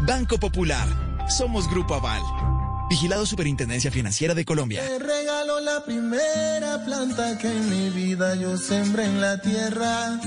[0.00, 0.88] Banco Popular,
[1.28, 2.22] somos Grupo Aval.
[2.88, 4.82] Vigilado Superintendencia Financiera de Colombia.
[4.86, 10.20] Te regalo la primera planta que en mi vida yo sembré en la tierra.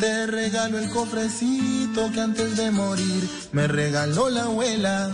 [0.00, 5.12] Te regalo el cofrecito que antes de morir me regaló la abuela.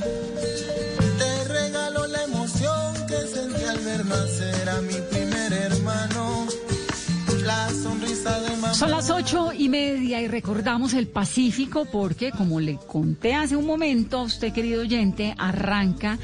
[8.72, 13.66] Son las ocho y media y recordamos el Pacífico porque, como le conté hace un
[13.66, 16.18] momento usted, querido oyente, arranca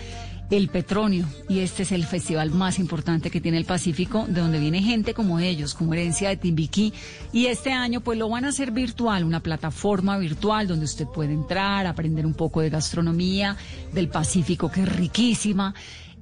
[0.51, 4.59] el Petronio y este es el festival más importante que tiene el Pacífico, de donde
[4.59, 6.93] viene gente como ellos, como herencia de Timbiquí.
[7.33, 11.33] Y este año pues lo van a hacer virtual, una plataforma virtual donde usted puede
[11.33, 13.57] entrar, aprender un poco de gastronomía
[13.93, 15.75] del Pacífico, que es riquísima,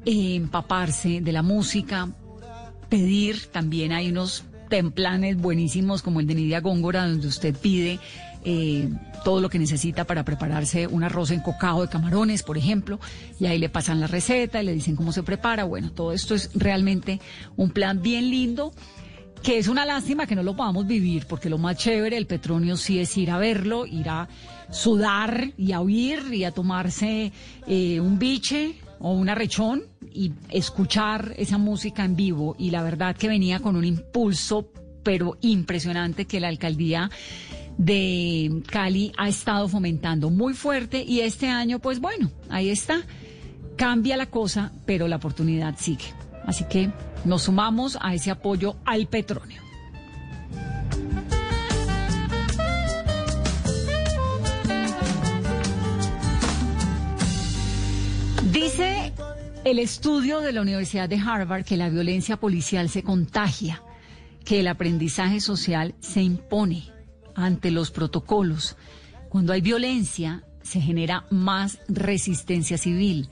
[0.04, 2.08] eh, empaparse de la música,
[2.88, 7.98] pedir, también hay unos templanes buenísimos como el de Nidia Góngora, donde usted pide
[8.44, 8.88] eh,
[9.22, 12.98] todo lo que necesita para prepararse un arroz en cocao de camarones, por ejemplo,
[13.38, 15.64] y ahí le pasan la receta y le dicen cómo se prepara.
[15.64, 17.20] Bueno, todo esto es realmente
[17.58, 18.72] un plan bien lindo
[19.42, 22.76] que es una lástima que no lo podamos vivir, porque lo más chévere del Petronio
[22.76, 24.28] sí es ir a verlo, ir a
[24.70, 27.32] sudar y a oír y a tomarse
[27.66, 32.56] eh, un biche o un arrechón y escuchar esa música en vivo.
[32.58, 34.70] Y la verdad que venía con un impulso,
[35.02, 37.10] pero impresionante, que la alcaldía
[37.78, 43.02] de Cali ha estado fomentando muy fuerte y este año, pues bueno, ahí está.
[43.76, 46.04] Cambia la cosa, pero la oportunidad sigue.
[46.46, 46.90] Así que
[47.24, 49.62] nos sumamos a ese apoyo al petróleo.
[58.52, 59.09] Dice
[59.64, 63.82] el estudio de la Universidad de Harvard que la violencia policial se contagia,
[64.44, 66.84] que el aprendizaje social se impone
[67.34, 68.76] ante los protocolos.
[69.28, 73.28] Cuando hay violencia, se genera más resistencia civil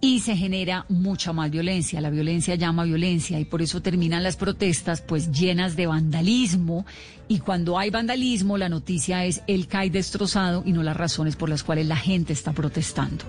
[0.00, 2.00] y se genera mucha más violencia.
[2.00, 6.86] La violencia llama violencia y por eso terminan las protestas pues llenas de vandalismo
[7.28, 11.48] y cuando hay vandalismo la noticia es el CAI destrozado y no las razones por
[11.48, 13.24] las cuales la gente está protestando.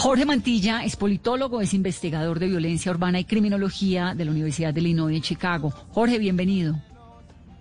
[0.00, 4.80] Jorge Mantilla es politólogo, es investigador de violencia urbana y criminología de la Universidad de
[4.80, 5.74] Illinois en Chicago.
[5.90, 6.74] Jorge, bienvenido.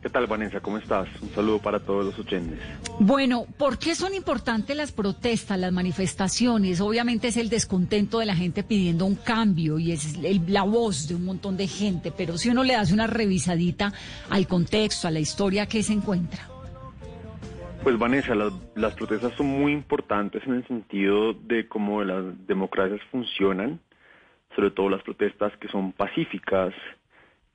[0.01, 0.61] ¿Qué tal, Vanessa?
[0.61, 1.09] ¿Cómo estás?
[1.21, 2.57] Un saludo para todos los oyentes.
[2.97, 6.79] Bueno, ¿por qué son importantes las protestas, las manifestaciones?
[6.79, 11.15] Obviamente es el descontento de la gente pidiendo un cambio y es la voz de
[11.15, 13.91] un montón de gente, pero si uno le hace una revisadita
[14.29, 16.47] al contexto, a la historia, ¿qué se encuentra?
[17.83, 23.01] Pues Vanessa, las, las protestas son muy importantes en el sentido de cómo las democracias
[23.09, 23.79] funcionan,
[24.55, 26.73] sobre todo las protestas que son pacíficas,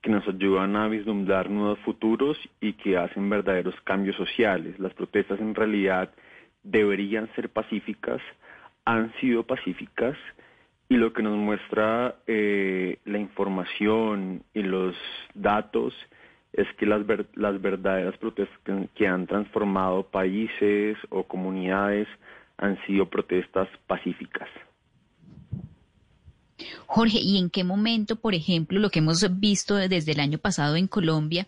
[0.01, 4.77] que nos ayudan a vislumbrar nuevos futuros y que hacen verdaderos cambios sociales.
[4.79, 6.11] Las protestas en realidad
[6.63, 8.21] deberían ser pacíficas,
[8.83, 10.17] han sido pacíficas
[10.89, 14.95] y lo que nos muestra eh, la información y los
[15.33, 15.93] datos
[16.55, 17.01] es que las,
[17.35, 18.57] las verdaderas protestas
[18.95, 22.07] que han transformado países o comunidades
[22.57, 24.47] han sido protestas pacíficas.
[26.85, 30.77] Jorge, ¿y en qué momento, por ejemplo, lo que hemos visto desde el año pasado
[30.77, 31.45] en Colombia,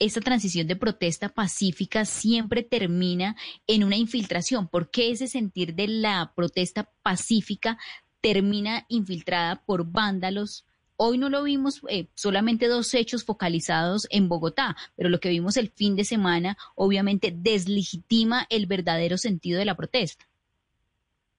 [0.00, 3.36] esta transición de protesta pacífica siempre termina
[3.68, 4.66] en una infiltración?
[4.66, 7.78] ¿Por qué ese sentir de la protesta pacífica
[8.20, 10.67] termina infiltrada por vándalos?
[11.00, 15.56] Hoy no lo vimos, eh, solamente dos hechos focalizados en Bogotá, pero lo que vimos
[15.56, 20.24] el fin de semana obviamente deslegitima el verdadero sentido de la protesta.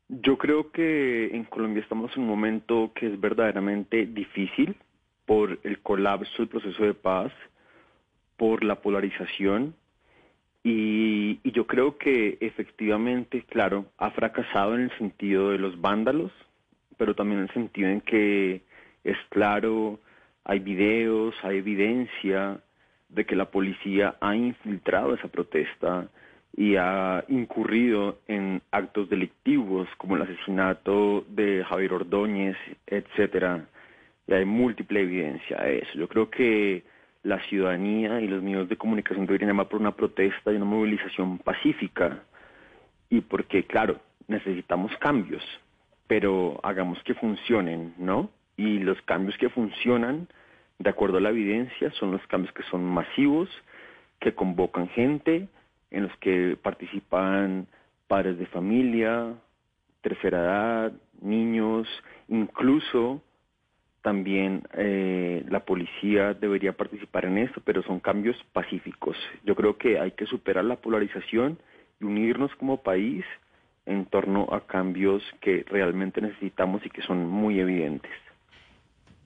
[0.08, 4.78] Yo creo que en Colombia estamos en un momento que es verdaderamente difícil
[5.26, 7.34] por el colapso del proceso de paz,
[8.38, 9.76] por la polarización
[10.64, 16.32] y, yo creo que efectivamente, claro, ha fracasado en el sentido de los vándalos,
[16.98, 18.62] pero también en el sentido en que
[19.04, 20.00] es claro,
[20.44, 22.60] hay videos, hay evidencia
[23.10, 26.08] de que la policía ha infiltrado esa protesta
[26.56, 32.58] y ha incurrido en actos delictivos como el asesinato de Javier Ordóñez,
[32.88, 33.66] etcétera.
[34.28, 35.94] Y hay múltiple evidencia de eso.
[35.94, 36.84] Yo creo que
[37.24, 41.38] la ciudadanía y los medios de comunicación deberían llamar por una protesta y una movilización
[41.40, 42.24] pacífica.
[43.10, 45.44] Y porque, claro, necesitamos cambios,
[46.08, 48.30] pero hagamos que funcionen, ¿no?
[48.60, 50.28] Y los cambios que funcionan,
[50.80, 53.48] de acuerdo a la evidencia, son los cambios que son masivos,
[54.20, 55.48] que convocan gente,
[55.92, 57.68] en los que participan
[58.10, 59.34] padres de familia,
[60.02, 60.92] tercera edad,
[61.22, 61.88] niños,
[62.28, 63.22] incluso
[64.02, 69.16] también eh, la policía debería participar en esto, pero son cambios pacíficos.
[69.46, 71.60] Yo creo que hay que superar la polarización
[72.02, 73.24] y unirnos como país
[73.86, 78.12] en torno a cambios que realmente necesitamos y que son muy evidentes.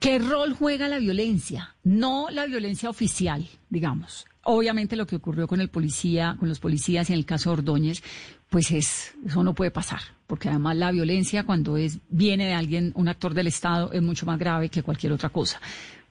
[0.03, 1.77] ¿Qué rol juega la violencia?
[1.85, 4.25] No la violencia oficial, digamos.
[4.43, 8.03] Obviamente lo que ocurrió con el policía, con los policías en el caso Ordóñez,
[8.49, 12.91] pues es, eso no puede pasar, porque además la violencia cuando es, viene de alguien,
[12.95, 15.61] un actor del Estado, es mucho más grave que cualquier otra cosa.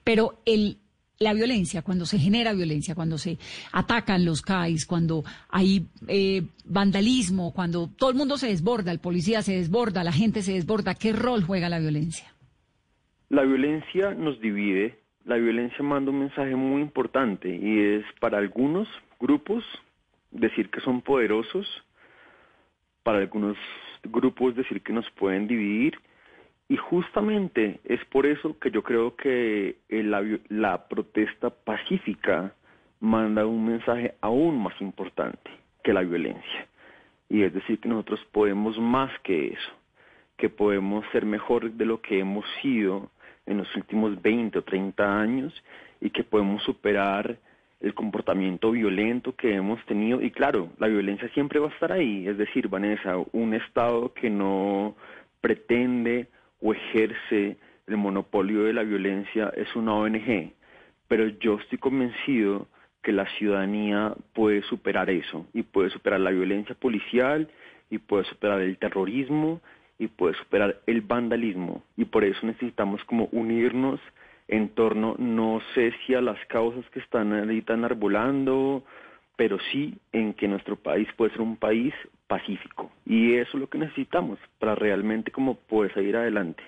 [0.03, 0.79] Pero el,
[1.19, 3.37] la violencia, cuando se genera violencia, cuando se
[3.73, 9.43] atacan los CAIs, cuando hay eh, vandalismo, cuando todo el mundo se desborda, el policía
[9.43, 12.32] se desborda, la gente se desborda, ¿qué rol juega la violencia?
[13.33, 18.87] La violencia nos divide, la violencia manda un mensaje muy importante y es para algunos
[19.19, 19.65] grupos
[20.29, 21.65] decir que son poderosos,
[23.01, 23.57] para algunos
[24.03, 25.99] grupos decir que nos pueden dividir
[26.69, 32.53] y justamente es por eso que yo creo que la, la protesta pacífica
[32.99, 35.49] manda un mensaje aún más importante
[35.83, 36.67] que la violencia.
[37.29, 39.71] Y es decir, que nosotros podemos más que eso,
[40.37, 43.09] que podemos ser mejor de lo que hemos sido
[43.45, 45.53] en los últimos 20 o 30 años
[46.01, 47.37] y que podemos superar
[47.81, 50.21] el comportamiento violento que hemos tenido.
[50.21, 52.27] Y claro, la violencia siempre va a estar ahí.
[52.27, 54.95] Es decir, Vanessa, un Estado que no
[55.41, 56.27] pretende
[56.61, 60.53] o ejerce el monopolio de la violencia es una ONG.
[61.09, 62.67] Pero yo estoy convencido
[63.01, 67.49] que la ciudadanía puede superar eso y puede superar la violencia policial
[67.89, 69.61] y puede superar el terrorismo
[69.99, 71.83] y puede superar el vandalismo.
[71.97, 73.99] Y por eso necesitamos como unirnos
[74.47, 78.83] en torno, no sé si a las causas que están ahorita enarbolando,
[79.35, 81.93] pero sí en que nuestro país puede ser un país
[82.27, 82.91] pacífico.
[83.05, 86.63] Y eso es lo que necesitamos para realmente como poder salir adelante.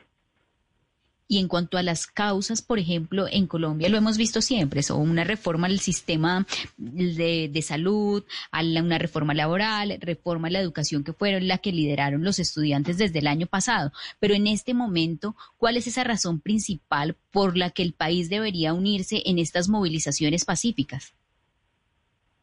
[1.28, 5.09] Y en cuanto a las causas, por ejemplo, en Colombia lo hemos visto siempre, son
[5.09, 6.45] una reforma al sistema
[6.78, 12.23] de, salud, a una reforma laboral, reforma a la educación que fueron la que lideraron
[12.23, 13.91] los estudiantes desde el año pasado.
[14.19, 18.73] Pero en este momento, ¿cuál es esa razón principal por la que el país debería
[18.73, 21.15] unirse en estas movilizaciones pacíficas?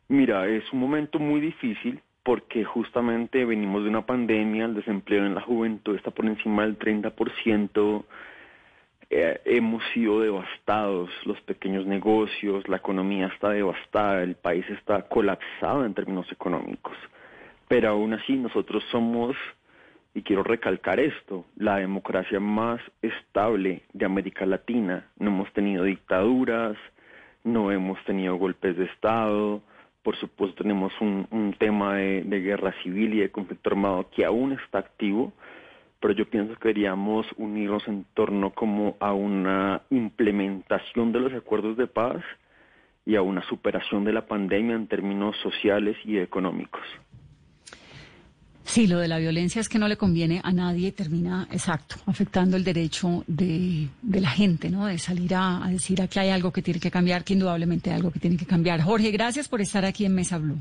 [0.08, 5.34] Mira, es un momento muy difícil porque justamente venimos de una pandemia, el desempleo en
[5.34, 8.04] la juventud está por encima del 30%,
[9.14, 15.84] eh, hemos sido devastados, los pequeños negocios, la economía está devastada, el país está colapsado
[15.84, 16.96] en términos económicos.
[17.68, 19.36] Pero aún así nosotros somos,
[20.14, 25.06] y quiero recalcar esto, la democracia más estable de América Latina.
[25.18, 26.78] No hemos tenido dictaduras,
[27.44, 29.60] no hemos tenido golpes de Estado,
[30.02, 34.78] por supuesto tenemos un, tema de guerra civil y de conflicto armado que aún está
[34.78, 35.34] activo,
[36.02, 41.76] pero yo pienso que deberíamos unirnos en torno como a una implementación de los acuerdos
[41.76, 42.22] de paz
[43.06, 46.82] y a una superación de la pandemia en términos sociales y económicos.
[48.64, 52.56] Sí, lo de la violencia es que no le conviene a nadie, termina, exacto, afectando
[52.56, 54.86] el derecho de, la gente, ¿no?
[54.86, 57.96] De salir a, a, decir aquí hay algo que tiene que cambiar, que indudablemente hay
[57.96, 58.80] algo que tiene que cambiar.
[58.80, 60.58] Jorge, gracias por estar aquí en Mesa Blue.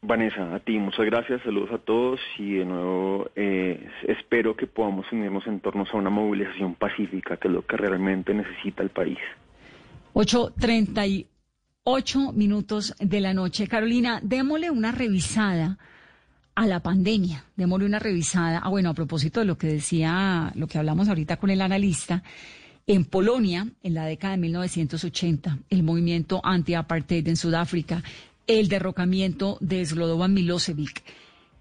[0.00, 5.10] Vanessa, a ti muchas gracias, saludos a todos y de nuevo eh, espero que podamos
[5.10, 9.18] unirnos en torno a una movilización pacífica, que es lo que realmente necesita el país.
[10.14, 13.66] 8.38 minutos de la noche.
[13.66, 15.78] Carolina, démosle una revisada
[16.54, 18.60] a la pandemia, démosle una revisada.
[18.62, 22.22] Ah, bueno, a propósito de lo que decía, lo que hablamos ahorita con el analista,
[22.88, 28.02] en Polonia, en la década de 1980, el movimiento anti-apartheid en Sudáfrica,
[28.48, 31.04] el derrocamiento de Slobodan Milosevic,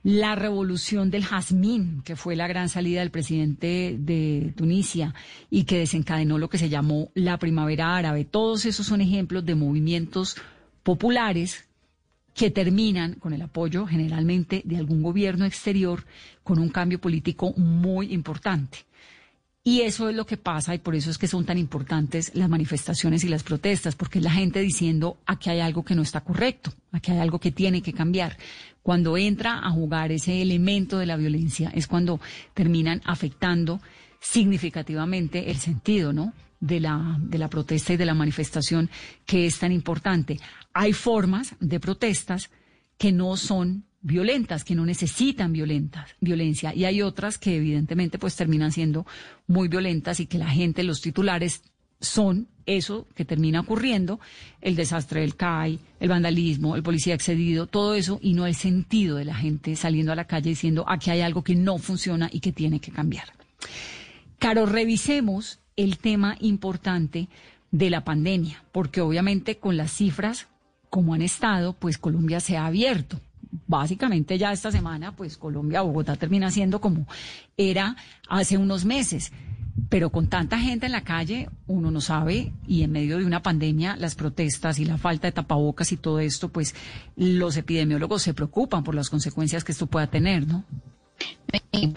[0.04, 5.14] la revolución del jazmín, que fue la gran salida del presidente de Tunisia
[5.50, 8.24] y que desencadenó lo que se llamó la primavera árabe.
[8.24, 10.38] Todos esos son ejemplos de movimientos
[10.84, 11.66] populares
[12.34, 16.06] que terminan con el apoyo generalmente de algún gobierno exterior
[16.44, 18.86] con un cambio político muy importante.
[19.68, 22.48] Y eso es lo que pasa y por eso es que son tan importantes las
[22.48, 26.22] manifestaciones y las protestas, porque es la gente diciendo aquí hay algo que no está
[26.22, 28.38] correcto, aquí hay algo que tiene que cambiar.
[28.82, 32.22] Cuando entra a jugar ese elemento de la violencia es cuando
[32.54, 33.82] terminan afectando
[34.22, 36.32] significativamente el sentido, ¿no?
[36.62, 38.90] De la, de la protesta y de la manifestación
[39.26, 40.40] que es tan importante.
[40.72, 42.52] Hay formas de protestas
[42.98, 48.36] que no son violentas, que no necesitan violentas, violencia, y hay otras que evidentemente pues
[48.36, 49.06] terminan siendo
[49.48, 51.64] muy violentas y que la gente, los titulares
[52.00, 54.20] son eso que termina ocurriendo,
[54.62, 59.18] el desastre del CAI, el vandalismo, el policía excedido, todo eso, y no el sentido
[59.18, 62.40] de la gente saliendo a la calle diciendo aquí hay algo que no funciona y
[62.40, 63.34] que tiene que cambiar.
[64.38, 67.30] Caro, revisemos el tema importante
[67.72, 70.48] de la pandemia, porque obviamente con las cifras
[70.90, 73.20] como han estado, pues Colombia se ha abierto
[73.66, 77.08] básicamente ya esta semana, pues Colombia, Bogotá termina siendo como
[77.56, 77.96] era
[78.30, 79.32] hace unos meses.
[79.90, 83.44] Pero con tanta gente en la calle, uno no sabe, y en medio de una
[83.44, 86.74] pandemia, las protestas y la falta de tapabocas y todo esto, pues
[87.16, 90.66] los epidemiólogos se preocupan por las consecuencias que esto pueda tener, ¿no?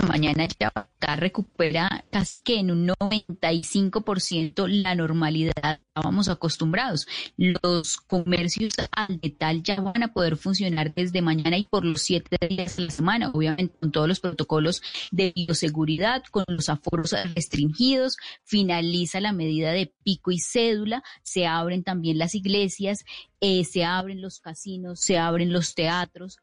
[0.06, 0.72] Mañana ya
[1.16, 7.06] recupera casi que en un 95% la normalidad estábamos acostumbrados.
[7.36, 12.36] Los comercios al metal ya van a poder funcionar desde mañana y por los siete
[12.48, 18.16] días de la semana, obviamente con todos los protocolos de bioseguridad, con los aforos restringidos,
[18.44, 23.04] finaliza la medida de pico y cédula, se abren también las iglesias,
[23.40, 26.38] eh, se abren los casinos, se abren los teatros,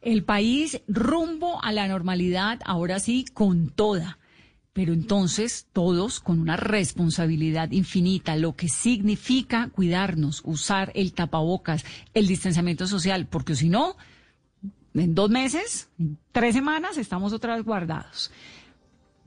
[0.00, 4.18] El país rumbo a la normalidad, ahora sí, con toda.
[4.72, 11.84] Pero entonces todos con una responsabilidad infinita, lo que significa cuidarnos, usar el tapabocas,
[12.14, 13.96] el distanciamiento social, porque si no,
[14.94, 18.30] en dos meses, en tres semanas, estamos otra vez guardados.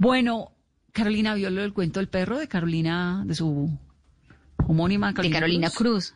[0.02, 0.52] Bueno,
[0.94, 3.70] Carolina vio lo del cuento del perro de Carolina, de su
[4.66, 6.16] homónima Carolina, de Carolina Cruz.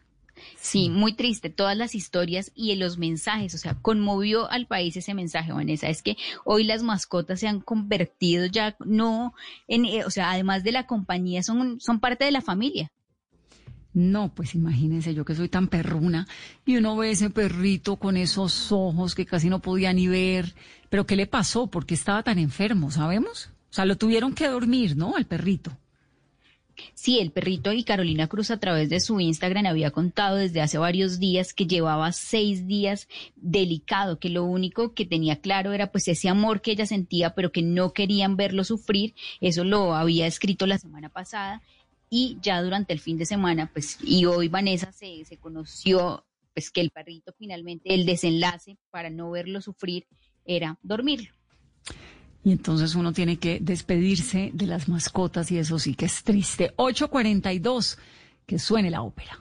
[0.60, 5.14] Sí, muy triste, todas las historias y los mensajes, o sea, conmovió al país ese
[5.14, 9.36] mensaje, Vanessa, es que hoy las mascotas se han convertido ya no
[9.68, 12.92] en, eh, o sea, además de la compañía, son, son parte de la familia.
[13.94, 16.28] No, pues imagínense yo que soy tan perruna
[16.66, 20.56] y uno ve ese perrito con esos ojos que casi no podía ni ver,
[20.90, 21.68] pero ¿qué le pasó?
[21.68, 22.90] ¿Por qué estaba tan enfermo?
[22.90, 23.52] ¿Sabemos?
[23.76, 25.18] Sea, lo tuvieron que dormir, ¿no?
[25.18, 25.70] Al perrito.
[26.94, 30.78] Sí, el perrito y Carolina Cruz a través de su Instagram había contado desde hace
[30.78, 36.08] varios días que llevaba seis días delicado, que lo único que tenía claro era pues
[36.08, 39.14] ese amor que ella sentía, pero que no querían verlo sufrir.
[39.42, 41.62] Eso lo había escrito la semana pasada
[42.10, 46.72] y ya durante el fin de semana, pues, y hoy Vanessa se, se conoció pues
[46.72, 50.08] que el perrito finalmente, el desenlace para no verlo sufrir
[50.46, 51.34] era dormirlo.
[52.46, 56.74] Y entonces uno tiene que despedirse de las mascotas y eso sí que es triste.
[56.76, 57.98] 842,
[58.46, 59.40] que suene la ópera.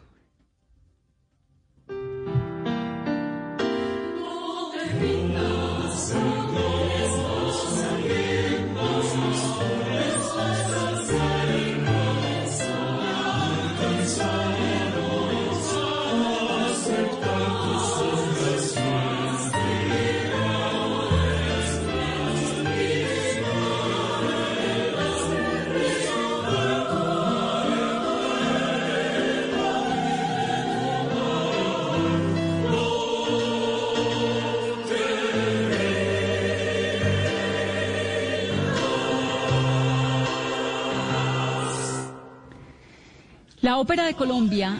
[43.64, 44.78] La Ópera de Colombia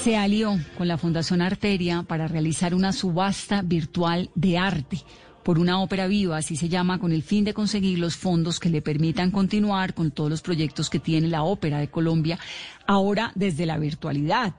[0.00, 4.98] se alió con la Fundación Arteria para realizar una subasta virtual de arte
[5.42, 8.70] por una ópera viva, así se llama, con el fin de conseguir los fondos que
[8.70, 12.38] le permitan continuar con todos los proyectos que tiene la Ópera de Colombia,
[12.86, 14.54] ahora desde la virtualidad.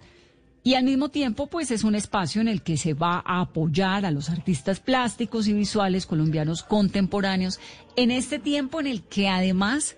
[0.61, 4.05] Y al mismo tiempo, pues es un espacio en el que se va a apoyar
[4.05, 7.61] a los artistas plásticos y visuales colombianos contemporáneos
[7.95, 9.95] en este tiempo en el que además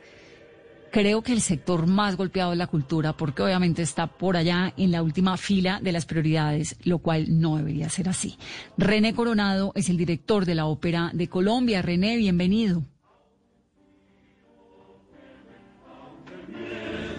[0.95, 4.93] creo que el sector más golpeado es la cultura, porque obviamente está por allá en
[4.93, 8.37] la última fila de las prioridades, lo cual no debería ser así.
[8.77, 11.81] René Coronado es el director de la Ópera de Colombia.
[11.81, 12.81] René, bienvenido.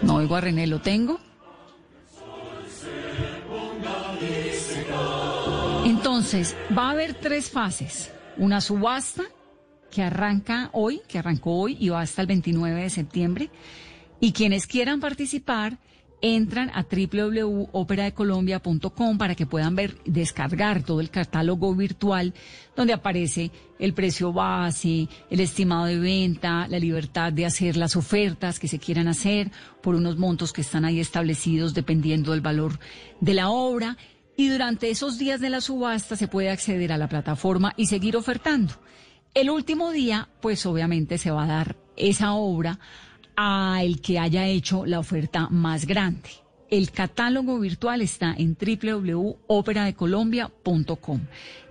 [0.01, 1.19] No oigo a René, ¿lo tengo?
[5.85, 8.11] Entonces, va a haber tres fases.
[8.37, 9.21] Una subasta,
[9.91, 13.49] que arranca hoy, que arrancó hoy y va hasta el 29 de septiembre.
[14.19, 15.77] Y quienes quieran participar
[16.21, 22.33] entran a www.operadecolombia.com para que puedan ver, descargar todo el catálogo virtual
[22.75, 28.57] donde aparece el precio base, el estimado de venta, la libertad de hacer las ofertas
[28.59, 32.79] que se quieran hacer por unos montos que están ahí establecidos dependiendo del valor
[33.21, 33.97] de la obra.
[34.35, 38.15] Y durante esos días de la subasta se puede acceder a la plataforma y seguir
[38.15, 38.75] ofertando.
[39.33, 42.79] El último día, pues obviamente se va a dar esa obra
[43.35, 46.29] al que haya hecho la oferta más grande.
[46.69, 51.21] El catálogo virtual está en www.operadecolombia.com.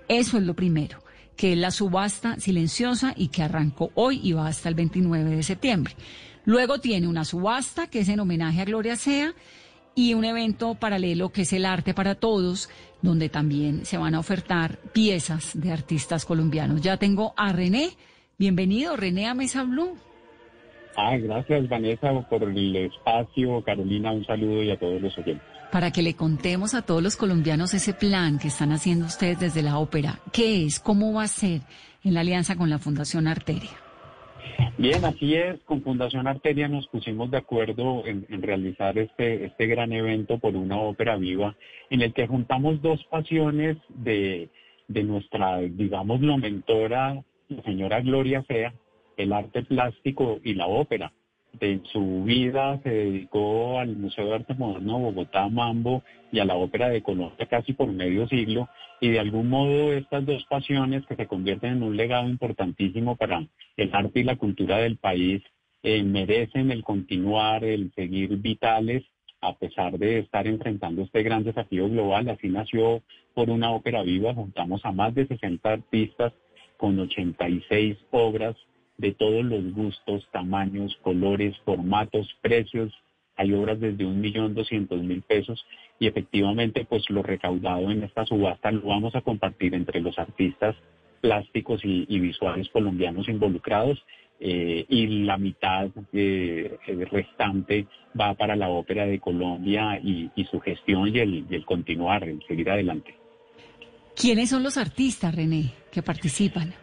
[0.08, 1.02] Eso es lo primero,
[1.36, 5.42] que es la subasta silenciosa y que arrancó hoy y va hasta el 29 de
[5.42, 5.94] septiembre.
[6.44, 9.34] Luego tiene una subasta que es en homenaje a Gloria Sea
[9.96, 12.68] y un evento paralelo que es el arte para todos,
[13.02, 16.82] donde también se van a ofertar piezas de artistas colombianos.
[16.82, 17.90] Ya tengo a René
[18.38, 19.96] Bienvenido, René a Mesa Blue.
[20.94, 23.62] Ah, gracias Vanessa por el espacio.
[23.64, 25.42] Carolina, un saludo y a todos los oyentes.
[25.72, 29.62] Para que le contemos a todos los colombianos ese plan que están haciendo ustedes desde
[29.62, 30.20] la ópera.
[30.32, 30.80] ¿Qué es?
[30.80, 31.62] ¿Cómo va a ser
[32.04, 33.85] en la alianza con la Fundación Arteria?
[34.78, 35.58] Bien, así es.
[35.62, 40.78] Con Fundación Arteria nos pusimos de acuerdo en, realizar este, este gran evento por una
[40.78, 41.56] ópera viva
[41.88, 44.50] en el que juntamos dos pasiones de,
[44.88, 48.74] de nuestra, digamos, lo mentora, la señora Gloria Fea,
[49.16, 51.12] el arte plástico y la ópera.
[51.54, 56.54] De su vida se dedicó al Museo de Arte Moderno Bogotá, Mambo, y a la
[56.54, 58.68] ópera de Colombia casi por medio siglo,
[59.00, 63.46] y de algún modo estas dos pasiones que se convierten en un legado importantísimo para
[63.76, 65.42] el arte y la cultura del país
[65.82, 69.04] eh, merecen el continuar, el seguir vitales,
[69.40, 72.28] a pesar de estar enfrentando este gran desafío global.
[72.28, 73.02] Así nació
[73.34, 76.32] por una ópera viva, juntamos a más de 60 artistas
[76.76, 78.56] con 86 obras
[78.96, 82.92] de todos los gustos, tamaños, colores, formatos, precios.
[83.36, 85.64] Hay obras desde un millón doscientos mil pesos
[85.98, 90.76] y efectivamente pues lo recaudado en esta subasta lo vamos a compartir entre los artistas
[91.20, 94.04] plásticos y, visuales colombianos involucrados
[94.38, 96.76] eh, y la mitad eh,
[97.10, 97.86] restante
[98.18, 102.42] va para la Ópera de Colombia y, su gestión y el, y el continuar, el
[102.46, 103.14] seguir adelante.
[104.14, 106.74] ¿Quiénes son los artistas, René, que participan?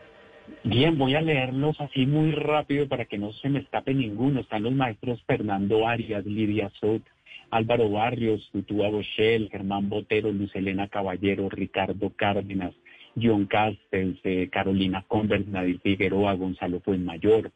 [0.66, 4.39] Bien, voy a leerlos así muy rápido para que no se me escape ninguno.
[4.39, 7.01] Están los maestros Fernando Arias, Lidia Sot,
[7.51, 12.74] Álvaro Barrios, Tutúa Bochel, Germán Botero, Luz Elena Caballero, Ricardo Cárdenas,
[13.22, 17.51] John Castells, eh, Carolina Convers, Nadir Figueroa, Gonzalo Fuenmayor,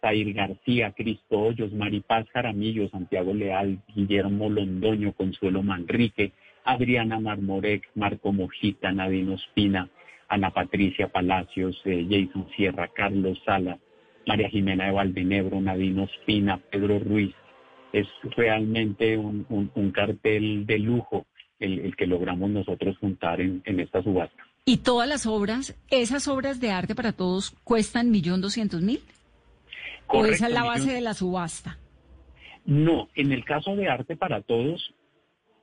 [0.00, 6.32] Zair García, Cristo Hoyos, Maripaz Jaramillo, Santiago Leal, Guillermo Londoño, Consuelo Manrique,
[6.64, 9.90] Adriana Marmorek, Marco Mojita, Nadino Espina,
[10.28, 13.78] Ana Patricia Palacios, eh, Jason Sierra, Carlos Sala,
[14.26, 17.34] María Jimena de Valdenebro, Nadino Espina, Pedro Ruiz.
[17.92, 18.06] Es
[18.36, 21.26] realmente un, cartel de lujo
[21.60, 24.44] el, que logramos nosotros juntar en, esta subasta.
[24.64, 29.00] ¿Y todas las obras, esas obras de arte para todos, cuestan millón doscientos mil?
[30.08, 31.78] ¿O esa es la base de la subasta?
[32.64, 34.92] No, en el caso de arte para todos,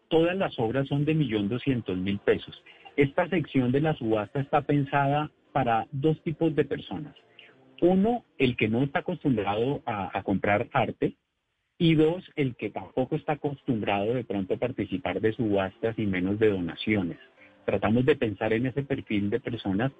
[0.08, 2.64] todas las obras son de millón doscientos mil pesos.
[2.96, 7.16] Esta sección de la subasta está pensada para dos tipos de personas.
[7.82, 11.16] Uno, el que no está acostumbrado a, comprar arte
[11.78, 16.38] y dos, el que tampoco está acostumbrado de pronto a participar de subastas y menos
[16.40, 17.18] de donaciones.
[17.66, 19.92] Tratamos de pensar en ese perfil de personas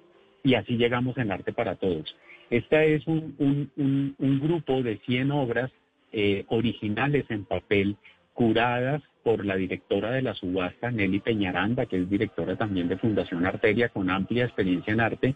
[0.44, 2.16] y así llegamos en Arte para Todos.
[2.48, 5.70] Este es un, grupo de 100 obras
[6.12, 7.96] eh, originales en papel,
[8.34, 13.46] curadas por la directora de la subasta, Nelly Peñaranda, que es directora también de Fundación
[13.46, 15.34] Arteria, con amplia experiencia en arte,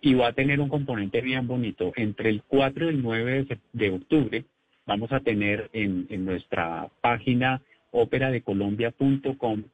[0.00, 1.92] y va a tener un componente bien bonito.
[1.96, 4.44] Entre el 4 y el 9 de, octubre
[4.86, 7.60] vamos a tener en, nuestra página
[7.90, 9.64] operadecolombia.com,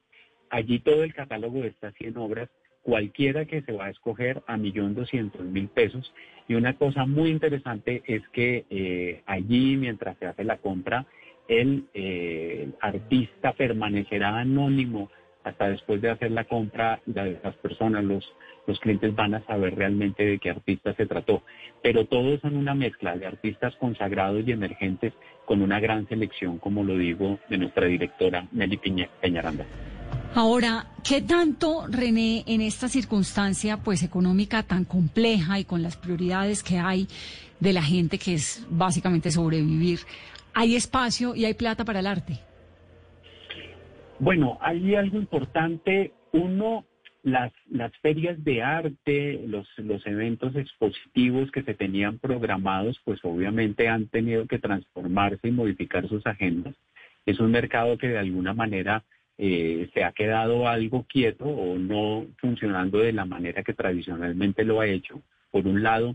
[0.49, 2.49] allí todo el catálogo de estas 100 obras,
[2.83, 6.15] cualquiera que se va a escoger a millón doscientos mil pesos.
[6.49, 11.07] Y una cosa muy interesante es que eh, allí, mientras se hace la compra,
[11.51, 15.11] el eh, artista permanecerá anónimo
[15.43, 18.25] hasta después de hacer la compra, de las personas, los,
[18.69, 21.43] los clientes van a saber realmente de qué artista se trató.
[21.83, 25.13] Pero todos son una mezcla de artistas consagrados y emergentes
[25.45, 29.67] con una gran selección, como lo digo, de nuestra directora Nelly Peñaranda.
[30.35, 36.63] Ahora, ¿qué tanto, René, en esta circunstancia pues económica tan compleja y con las prioridades
[36.63, 37.09] que hay
[37.59, 40.01] de la gente que es básicamente sobrevivir,
[40.55, 42.39] hay espacio y hay plata para el arte.
[44.19, 46.13] Bueno, hay algo importante.
[46.33, 46.85] Uno,
[47.23, 53.89] las, las ferias de arte, los, los eventos expositivos que se tenían programados, pues obviamente
[53.89, 56.75] han tenido que transformarse y modificar sus agendas.
[57.27, 59.05] Es un mercado que de alguna manera
[59.39, 64.81] eh, se ha quedado algo quieto o no funcionando de la manera que tradicionalmente lo
[64.81, 66.15] ha hecho, por un lado.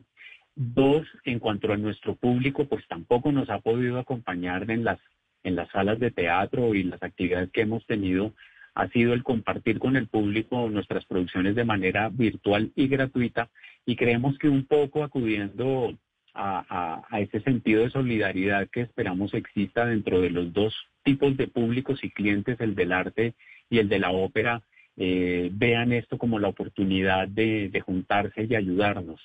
[0.55, 4.99] Dos, en cuanto a nuestro público, pues tampoco nos ha podido acompañar en las,
[5.43, 8.33] en las salas de teatro y las actividades que hemos tenido.
[8.73, 13.49] Ha sido el compartir con el público nuestras producciones de manera virtual y gratuita
[13.85, 15.93] y creemos que un poco acudiendo
[16.33, 21.47] a, a, ese sentido de solidaridad que esperamos exista dentro de los dos tipos de
[21.47, 23.33] públicos y clientes, el del arte
[23.69, 24.61] y el de la ópera,
[24.97, 29.21] eh, vean esto como la oportunidad de, de juntarse y ayudarnos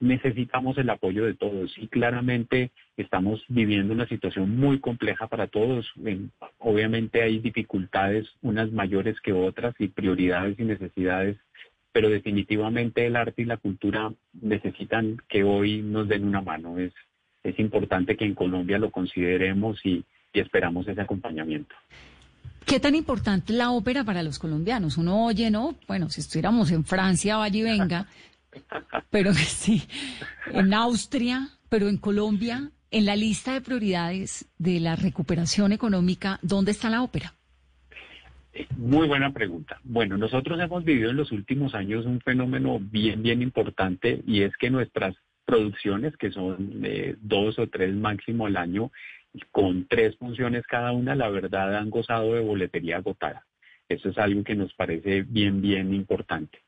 [0.00, 5.92] necesitamos el apoyo de todos y claramente estamos viviendo una situación muy compleja para todos.
[6.58, 11.36] Obviamente hay dificultades, unas mayores que otras, y prioridades y necesidades
[11.92, 16.78] pero definitivamente el arte y la cultura necesitan que hoy nos den una mano.
[16.78, 16.92] Es,
[17.42, 21.74] es importante que en Colombia lo consideremos y, esperamos ese acompañamiento.
[22.64, 24.96] ¿Qué tan importante la ópera para los colombianos?
[24.96, 25.74] Uno oye, ¿no?
[25.88, 28.06] Bueno, si estuviéramos en Francia, vaya y venga,
[29.10, 29.82] pero sí,
[30.52, 36.72] en Austria, pero en Colombia, en la lista de prioridades de la recuperación económica, ¿dónde
[36.72, 37.34] está la ópera?
[38.76, 39.78] Muy buena pregunta.
[39.84, 44.56] Bueno, nosotros hemos vivido en los últimos años un fenómeno bien, bien importante y es
[44.56, 48.90] que nuestras producciones, que son de dos o tres máximo al año,
[49.52, 53.46] con tres funciones cada una, la verdad han gozado de boletería agotada.
[53.88, 56.58] Eso es algo que nos parece bien, bien importante.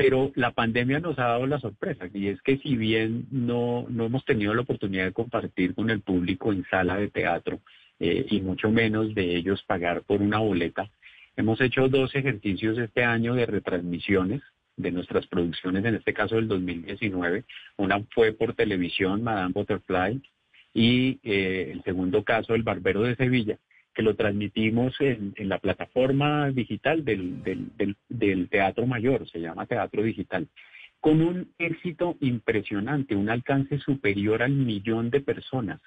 [0.00, 4.06] Pero la pandemia nos ha dado la sorpresa y es que si bien no, no
[4.06, 7.58] hemos tenido la oportunidad de compartir con el público en sala de teatro
[7.98, 10.88] eh, y mucho menos de ellos pagar por una boleta,
[11.36, 14.40] hemos hecho dos ejercicios este año de retransmisiones
[14.76, 17.44] de nuestras producciones, en este caso del 2019.
[17.78, 20.22] Una fue por televisión, Madame Butterfly,
[20.74, 23.58] y eh, el segundo caso, El Barbero de Sevilla,
[23.98, 27.42] que lo transmitimos en, la plataforma digital del,
[28.08, 30.46] del, Teatro Mayor, se llama Teatro Digital,
[31.00, 35.80] con un éxito impresionante, un alcance superior al millón de personas.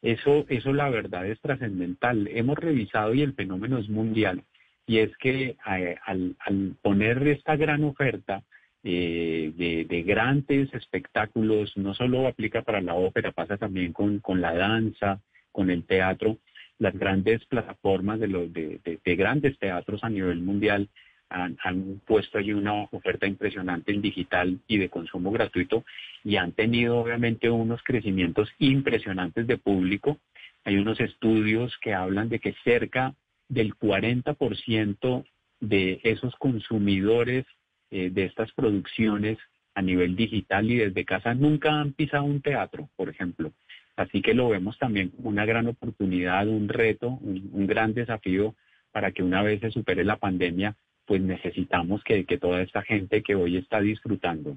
[0.00, 2.28] Eso, eso la verdad es trascendental.
[2.28, 4.44] Hemos revisado y el fenómeno es mundial.
[4.86, 8.44] Y es que eh, al, al, poner esta gran oferta
[8.84, 14.54] eh, de, grandes espectáculos, no solo aplica para la ópera, pasa también con, con la
[14.54, 15.20] danza,
[15.50, 16.38] con el teatro,
[16.78, 20.88] las grandes plataformas de, los, de, grandes teatros a nivel mundial
[21.28, 25.84] han, puesto allí una oferta impresionante en digital y de consumo gratuito
[26.22, 30.18] y han tenido obviamente unos crecimientos impresionantes de público.
[30.64, 33.14] Hay unos estudios que hablan de que cerca
[33.48, 35.24] del 40%
[35.60, 37.46] de esos consumidores
[37.90, 39.38] eh, de estas producciones
[39.74, 43.52] a nivel digital y desde casa nunca han pisado un teatro, por ejemplo.
[43.96, 48.54] Así que lo vemos también como una gran oportunidad, un reto, un, gran desafío
[48.90, 50.74] para que una vez se supere la pandemia,
[51.06, 54.56] pues necesitamos que, toda esta gente que hoy está disfrutando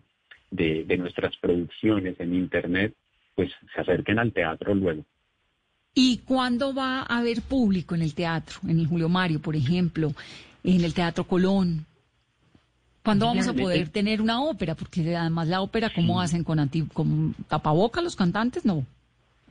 [0.50, 2.96] de, nuestras producciones en Internet,
[3.36, 5.06] pues se acerquen al teatro luego.
[5.94, 8.60] ¿Y cuándo va a haber público en el teatro?
[8.68, 10.14] En el Julio Mario, por ejemplo,
[10.64, 11.86] en el Teatro Colón.
[13.04, 14.76] ¿Cuándo vamos a poder tener una ópera?
[14.76, 18.66] Porque además la ópera, ¿cómo hacen con, anti, con tapaboca los cantantes?
[18.66, 18.86] No.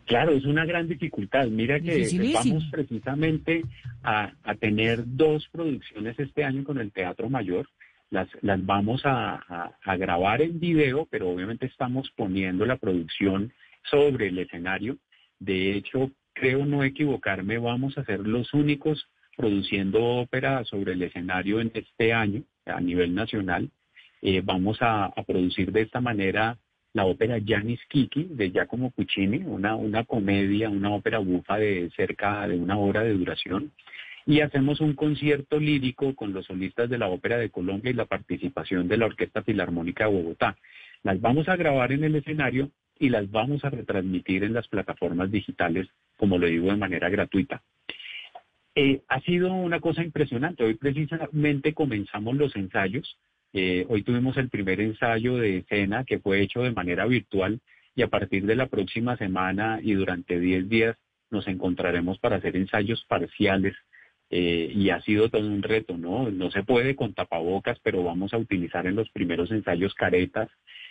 [0.07, 1.49] Claro, es una gran dificultad.
[1.49, 3.65] Mira que vamos precisamente
[4.05, 7.69] a, tener dos producciones este año con el Teatro Mayor.
[8.11, 13.53] Las, las vamos a, grabar en video, pero obviamente estamos poniendo la producción
[13.91, 14.97] sobre el escenario.
[15.41, 21.61] De hecho, creo no equivocarme, vamos a ser los únicos produciendo ópera sobre el escenario
[21.61, 23.71] en este año a nivel nacional.
[24.23, 26.59] Eh, vamos a, a producir de esta manera
[26.97, 32.49] la ópera Janis Kiki de Giacomo Puccini, una, una comedia, una ópera bufa de cerca
[32.49, 33.71] de una hora de duración.
[34.25, 38.07] Y hacemos un concierto lírico con los solistas de la Ópera de Colombia y la
[38.07, 40.57] participación de la Orquesta Filarmónica de Bogotá.
[41.03, 45.31] Las vamos a grabar en el escenario y las vamos a retransmitir en las plataformas
[45.31, 45.87] digitales,
[46.17, 47.63] como lo digo, de manera gratuita.
[48.75, 50.65] Eh, ha sido una cosa impresionante.
[50.65, 53.19] Hoy precisamente comenzamos los ensayos
[53.59, 57.59] eh, hoy tuvimos el primer ensayo de escena que fue hecho de manera virtual
[57.95, 60.97] y a partir de la próxima semana y durante 10 días
[61.31, 63.75] nos encontraremos para hacer ensayos parciales
[64.29, 66.31] eh, y ha sido todo un reto, ¿no?
[66.31, 70.51] No se puede con tapabocas, pero vamos a utilizar en los primeros ensayos caretas,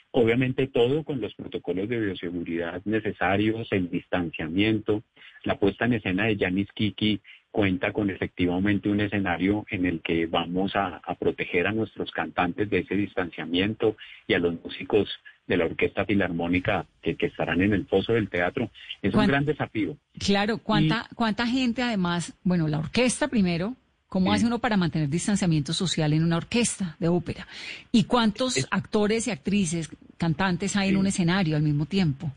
[0.10, 5.04] obviamente todo con los protocolos de bioseguridad necesarios, el distanciamiento,
[5.44, 7.22] la puesta en escena de Yanis Kiki
[7.56, 12.80] cuenta con efectivamente un escenario en el que vamos a, proteger a nuestros cantantes de
[12.80, 13.96] ese distanciamiento
[14.28, 15.08] y a los músicos
[15.48, 18.70] de la Orquesta Filarmónica que, estarán en el foso del teatro.
[19.02, 19.96] Es un gran desafío.
[20.20, 23.78] Claro, ¿cuánta, ¿cuánta gente además, bueno, la orquesta primero,
[24.10, 27.48] ¿Cómo hace uno para mantener distanciamiento social en una orquesta de ópera?
[27.92, 32.32] ¿Y cuántos actores y actrices, cantantes hay en un escenario al mismo tiempo?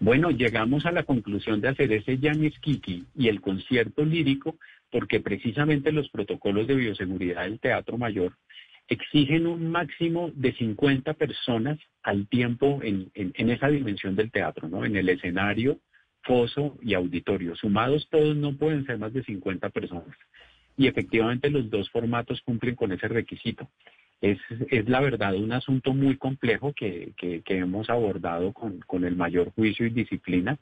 [0.00, 4.56] Bueno, llegamos a la conclusión de hacer ese Janis Kiki y el concierto lírico
[4.92, 8.32] porque precisamente los protocolos de bioseguridad del Teatro Mayor
[8.86, 14.84] exigen un máximo de 50 personas al tiempo en, esa dimensión del teatro, ¿no?
[14.84, 15.80] En el escenario,
[16.22, 17.56] foso y auditorio.
[17.56, 20.16] Sumados todos no pueden ser más de 50 personas.
[20.76, 23.68] Y efectivamente los dos formatos cumplen con ese requisito
[24.20, 24.38] es,
[24.70, 29.50] es la verdad un asunto muy complejo que, que, hemos abordado con, con, el mayor
[29.52, 30.58] juicio y disciplina.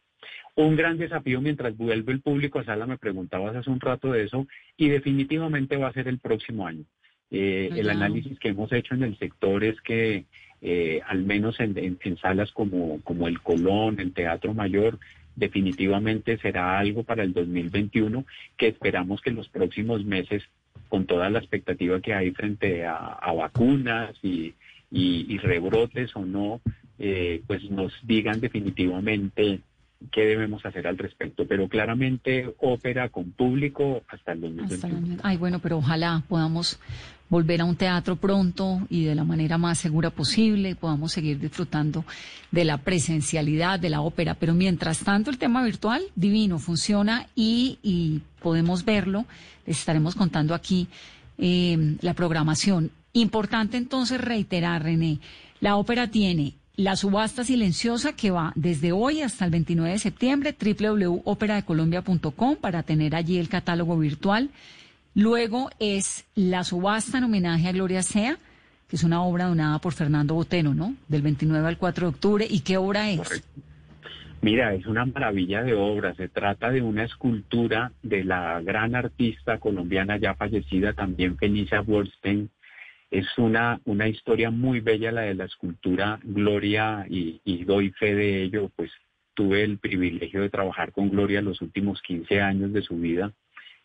[0.54, 4.24] Un gran desafío mientras vuelve el público a sala, me preguntabas hace un rato de
[4.24, 4.46] eso,
[4.76, 6.84] y definitivamente va a ser el próximo año.
[7.30, 10.26] Eh, el análisis que hemos hecho en el sector es que
[10.62, 14.98] eh, al menos en, salas como, como el Colón, el Teatro Mayor,
[15.34, 18.24] definitivamente será algo para el 2021
[18.56, 20.42] que esperamos que en los próximos meses,
[20.88, 24.54] con toda la expectativa que hay frente a, vacunas y,
[24.90, 26.60] y, rebrotes o no,
[26.98, 29.60] eh, pues nos digan definitivamente
[30.10, 31.46] qué debemos hacer al respecto.
[31.46, 35.18] Pero claramente ópera con público hasta el 2021.
[35.22, 36.78] Ay, bueno, pero ojalá podamos
[37.28, 42.04] volver a un teatro pronto y de la manera más segura posible, podamos seguir disfrutando
[42.50, 44.34] de la presencialidad de la ópera.
[44.34, 49.24] Pero mientras tanto, el tema virtual, divino, funciona y, podemos verlo.
[49.66, 50.86] Les estaremos contando aquí
[51.38, 52.92] eh, la programación.
[53.12, 55.18] Importante entonces reiterar, René,
[55.60, 60.54] la ópera tiene la subasta silenciosa que va desde hoy hasta el 29 de septiembre,
[60.58, 64.50] www.operadecolombia.com para tener allí el catálogo virtual.
[65.14, 68.36] Luego es la subasta en homenaje a Gloria Sea,
[68.88, 70.94] que es una obra donada por Fernando Botero, ¿no?
[71.08, 72.46] Del 29 al 4 de octubre.
[72.48, 73.42] ¿Y qué obra es?
[74.42, 76.14] Mira, es una maravilla de obra.
[76.14, 82.50] Se trata de una escultura de la gran artista colombiana ya fallecida, también Felicia Wolstein.
[83.10, 88.14] Es una, una historia muy bella la de la escultura Gloria y, y doy fe
[88.14, 88.90] de ello, pues
[89.34, 93.32] tuve el privilegio de trabajar con Gloria los últimos 15 años de su vida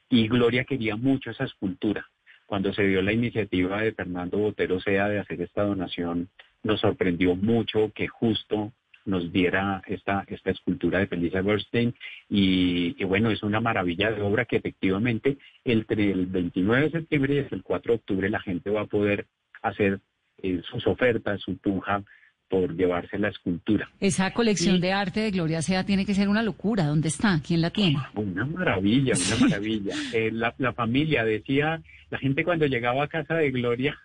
[0.09, 2.05] y Gloria quería mucho esa escultura.
[2.45, 6.29] Cuando se dio la iniciativa de Fernando Botero Sea de hacer esta donación,
[6.63, 8.73] nos sorprendió mucho que justo
[9.05, 11.93] nos diera esta, esta escultura de Felicia Bernstein
[12.29, 17.53] y, bueno, es una maravilla de obra que efectivamente entre el 29 de septiembre y
[17.53, 19.27] el 4 de octubre la gente va a poder
[19.61, 19.99] hacer
[20.41, 22.03] eh, sus ofertas, su puja
[22.51, 23.89] por llevarse la escultura.
[24.01, 26.85] Esa colección de arte de Gloria Sea tiene que ser una locura.
[26.85, 27.39] ¿Dónde está?
[27.41, 27.97] ¿Quién la tiene?
[28.13, 29.95] Una maravilla, una maravilla.
[30.13, 33.97] Eh, la, familia decía, la gente cuando llegaba a casa de Gloria,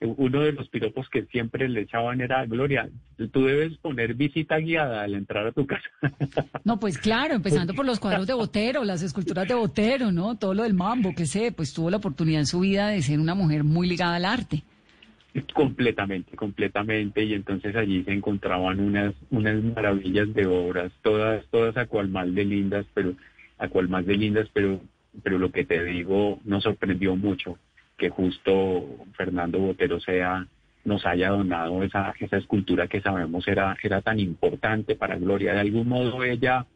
[0.00, 2.88] uno de los piropos que siempre le echaban era, Gloria,
[3.32, 5.88] tú debes poner visita guiada al entrar a tu casa.
[6.64, 10.36] No, pues claro, empezando por los cuadros de Botero, las esculturas de Botero, ¿no?
[10.36, 13.20] Todo lo del mambo, que sé, pues tuvo la oportunidad en su vida de ser
[13.20, 14.64] una mujer muy ligada al arte.
[15.54, 21.86] Completamente, completamente, y entonces allí se encontraban unas, unas maravillas de obras, todas, todas a
[21.86, 23.14] cual más de lindas, pero
[23.58, 24.80] a cual más de lindas, pero,
[25.22, 27.58] pero lo que te digo nos sorprendió mucho
[27.96, 30.46] que justo Fernando Botero sea
[30.84, 35.52] nos haya donado esa, esa escultura que sabemos era, era tan importante para Gloria.
[35.52, 36.66] De algún modo ella,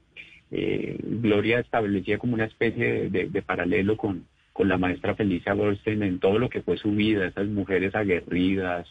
[0.51, 4.25] eh, Gloria establecía como una especie de paralelo con,
[4.61, 8.87] con la maestra Felicia Goldstein en todo lo que fue su vida, esas mujeres aguerridas,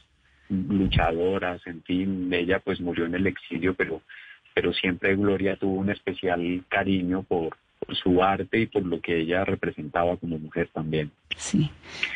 [0.49, 4.01] luchadoras, en fin, ella pues murió en el exilio, pero,
[4.55, 7.55] pero siempre Gloria tuvo un especial cariño por,
[8.01, 11.11] su arte y por lo que ella representaba como mujer también.
[11.35, 11.69] Sí.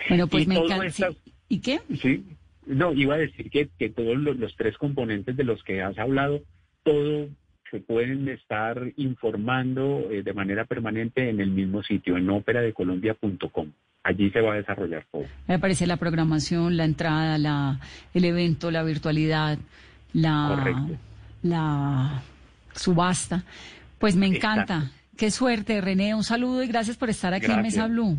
[0.09, 1.09] Bueno, pues me encanta.
[1.49, 1.81] ¿Y qué?
[2.01, 2.23] Sí.
[2.65, 6.41] No, iba a decir que, que todos los, tres componentes de los que has hablado,
[6.83, 7.27] todo
[7.69, 13.71] se pueden estar informando eh, de manera permanente en el mismo sitio, en operadecolombia.com.
[14.03, 15.23] Allí se va a desarrollar todo.
[15.47, 17.79] Me parece la programación, la entrada, la,
[18.13, 19.57] el evento, la virtualidad,
[20.13, 20.87] la,
[21.41, 22.21] la
[22.73, 23.43] subasta.
[23.97, 24.91] Pues me encanta.
[25.17, 26.15] Qué suerte, René.
[26.15, 28.17] Un saludo y gracias por estar aquí en Mesa Blue.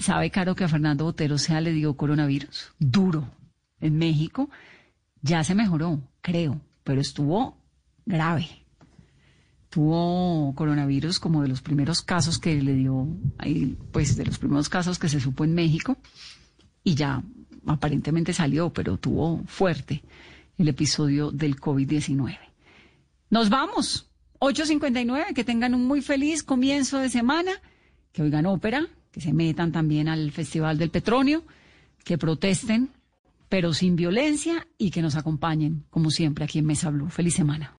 [0.00, 2.72] ¿sabe, Caro, que a Fernando Botero sea le dio coronavirus?
[2.78, 3.28] Duro.
[3.80, 4.50] En México
[5.22, 7.56] ya se mejoró, creo, pero estuvo
[8.06, 8.63] grave.
[9.74, 13.08] Tuvo coronavirus como de los primeros casos que le dio,
[13.90, 15.96] pues de los primeros casos que se supo en México,
[16.84, 17.24] y ya
[17.66, 20.04] aparentemente salió, pero tuvo fuerte
[20.58, 22.38] el episodio del COVID-19.
[23.30, 24.08] Nos vamos.
[24.38, 27.50] 8.59, que tengan un muy feliz comienzo de semana,
[28.12, 31.42] que oigan ópera, que se metan también al Festival del Petróleo,
[32.04, 32.90] que protesten
[33.48, 37.08] pero sin violencia y que nos acompañen, como siempre, aquí en Mesa Blue.
[37.08, 37.72] Feliz semana.